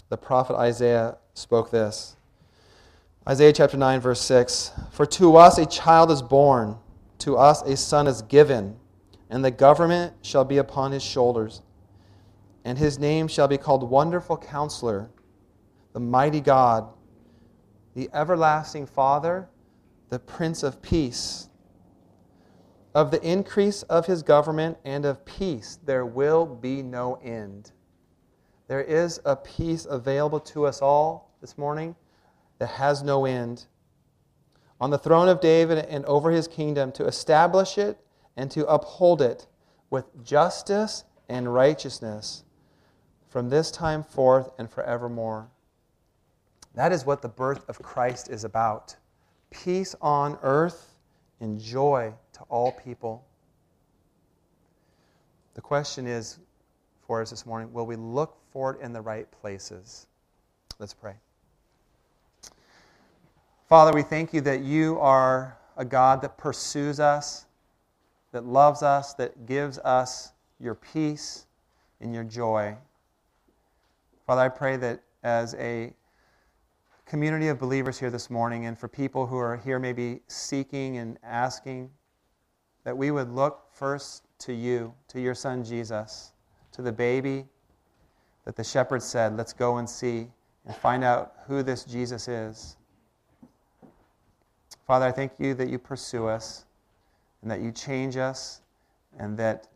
the 0.09 0.17
prophet 0.17 0.55
Isaiah 0.55 1.17
spoke 1.35 1.69
this. 1.69 2.15
Isaiah 3.27 3.53
chapter 3.53 3.77
9, 3.77 4.01
verse 4.01 4.21
6 4.21 4.71
For 4.89 5.05
to 5.05 5.37
us 5.37 5.59
a 5.59 5.65
child 5.67 6.09
is 6.09 6.23
born, 6.23 6.79
to 7.19 7.37
us 7.37 7.61
a 7.61 7.77
son 7.77 8.07
is 8.07 8.23
given, 8.23 8.77
and 9.29 9.45
the 9.45 9.51
government 9.51 10.13
shall 10.23 10.43
be 10.43 10.57
upon 10.57 10.91
his 10.91 11.03
shoulders. 11.03 11.61
And 12.65 12.79
his 12.79 12.97
name 12.97 13.27
shall 13.27 13.47
be 13.47 13.59
called 13.59 13.87
Wonderful 13.87 14.37
Counselor, 14.37 15.11
the 15.93 15.99
Mighty 15.99 16.41
God, 16.41 16.89
the 17.93 18.09
Everlasting 18.11 18.87
Father, 18.87 19.47
the 20.09 20.17
Prince 20.17 20.63
of 20.63 20.81
Peace. 20.81 21.48
Of 22.99 23.11
the 23.11 23.25
increase 23.25 23.83
of 23.83 24.07
his 24.07 24.23
government 24.23 24.77
and 24.83 25.05
of 25.05 25.23
peace 25.23 25.79
there 25.85 26.05
will 26.05 26.45
be 26.45 26.83
no 26.83 27.15
end. 27.23 27.71
There 28.67 28.81
is 28.81 29.21
a 29.23 29.37
peace 29.37 29.87
available 29.89 30.41
to 30.41 30.65
us 30.65 30.81
all 30.81 31.31
this 31.39 31.57
morning 31.57 31.95
that 32.57 32.71
has 32.71 33.01
no 33.01 33.23
end, 33.23 33.67
on 34.81 34.89
the 34.89 34.97
throne 34.97 35.29
of 35.29 35.39
David 35.39 35.77
and 35.85 36.03
over 36.07 36.29
his 36.29 36.49
kingdom, 36.49 36.91
to 36.91 37.05
establish 37.05 37.77
it 37.77 37.97
and 38.35 38.51
to 38.51 38.67
uphold 38.67 39.21
it 39.21 39.47
with 39.89 40.21
justice 40.21 41.05
and 41.29 41.53
righteousness 41.53 42.43
from 43.29 43.47
this 43.47 43.71
time 43.71 44.03
forth 44.03 44.51
and 44.57 44.69
forevermore. 44.69 45.49
That 46.75 46.91
is 46.91 47.05
what 47.05 47.21
the 47.21 47.29
birth 47.29 47.63
of 47.69 47.81
Christ 47.81 48.29
is 48.29 48.43
about 48.43 48.97
peace 49.51 49.95
on 50.01 50.37
earth 50.41 50.88
and 51.39 51.59
joy 51.59 52.13
to 52.33 52.41
all 52.49 52.71
people. 52.71 53.25
The 55.53 55.61
question 55.61 56.07
is 56.07 56.39
for 57.05 57.21
us 57.21 57.29
this 57.29 57.45
morning 57.45 57.71
will 57.73 57.85
we 57.85 57.95
look 57.95 58.37
for 58.51 58.73
it 58.73 58.81
in 58.81 58.93
the 58.93 59.01
right 59.01 59.29
places? 59.31 60.07
Let's 60.79 60.93
pray. 60.93 61.15
Father, 63.67 63.93
we 63.93 64.01
thank 64.01 64.33
you 64.33 64.41
that 64.41 64.61
you 64.61 64.99
are 64.99 65.57
a 65.77 65.85
God 65.85 66.21
that 66.21 66.37
pursues 66.37 66.99
us, 66.99 67.45
that 68.31 68.45
loves 68.45 68.81
us, 68.81 69.13
that 69.15 69.45
gives 69.45 69.77
us 69.79 70.31
your 70.59 70.75
peace 70.75 71.45
and 72.01 72.13
your 72.13 72.23
joy. 72.23 72.75
Father, 74.25 74.41
I 74.41 74.49
pray 74.49 74.77
that 74.77 75.01
as 75.23 75.55
a 75.55 75.93
community 77.09 77.47
of 77.47 77.57
believers 77.57 77.99
here 77.99 78.11
this 78.11 78.29
morning, 78.29 78.67
and 78.67 78.77
for 78.77 78.87
people 78.87 79.25
who 79.25 79.35
are 79.35 79.57
here 79.57 79.79
maybe 79.79 80.21
seeking 80.27 80.97
and 80.97 81.17
asking, 81.23 81.89
that 82.83 82.95
we 82.95 83.09
would 83.09 83.31
look 83.31 83.65
first 83.71 84.25
to 84.37 84.53
you, 84.53 84.93
to 85.07 85.19
your 85.19 85.33
son 85.33 85.63
Jesus, 85.63 86.33
to 86.71 86.83
the 86.83 86.91
baby 86.91 87.45
that 88.45 88.55
the 88.55 88.63
shepherd 88.63 89.01
said, 89.01 89.35
Let's 89.35 89.53
go 89.53 89.77
and 89.77 89.89
see 89.89 90.27
and 90.67 90.75
find 90.75 91.03
out 91.03 91.33
who 91.47 91.63
this 91.63 91.83
Jesus 91.83 92.27
is. 92.27 92.77
Father, 94.85 95.07
I 95.07 95.11
thank 95.11 95.31
you 95.39 95.55
that 95.55 95.67
you 95.67 95.79
pursue 95.79 96.27
us 96.27 96.65
and 97.41 97.49
that 97.49 97.59
you 97.59 97.71
change 97.71 98.17
us 98.17 98.61
and 99.17 99.35
that 99.39 99.67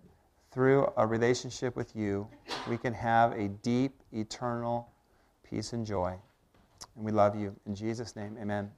through 0.51 0.87
a 0.97 1.07
relationship 1.07 1.75
with 1.75 1.95
you, 1.95 2.27
we 2.69 2.77
can 2.77 2.93
have 2.93 3.31
a 3.31 3.47
deep, 3.47 3.93
eternal 4.11 4.87
peace 5.43 5.73
and 5.73 5.83
joy. 5.83 6.15
And 6.95 7.05
we 7.05 7.11
love 7.11 7.35
you. 7.35 7.55
In 7.65 7.75
Jesus' 7.75 8.15
name, 8.15 8.37
amen. 8.41 8.71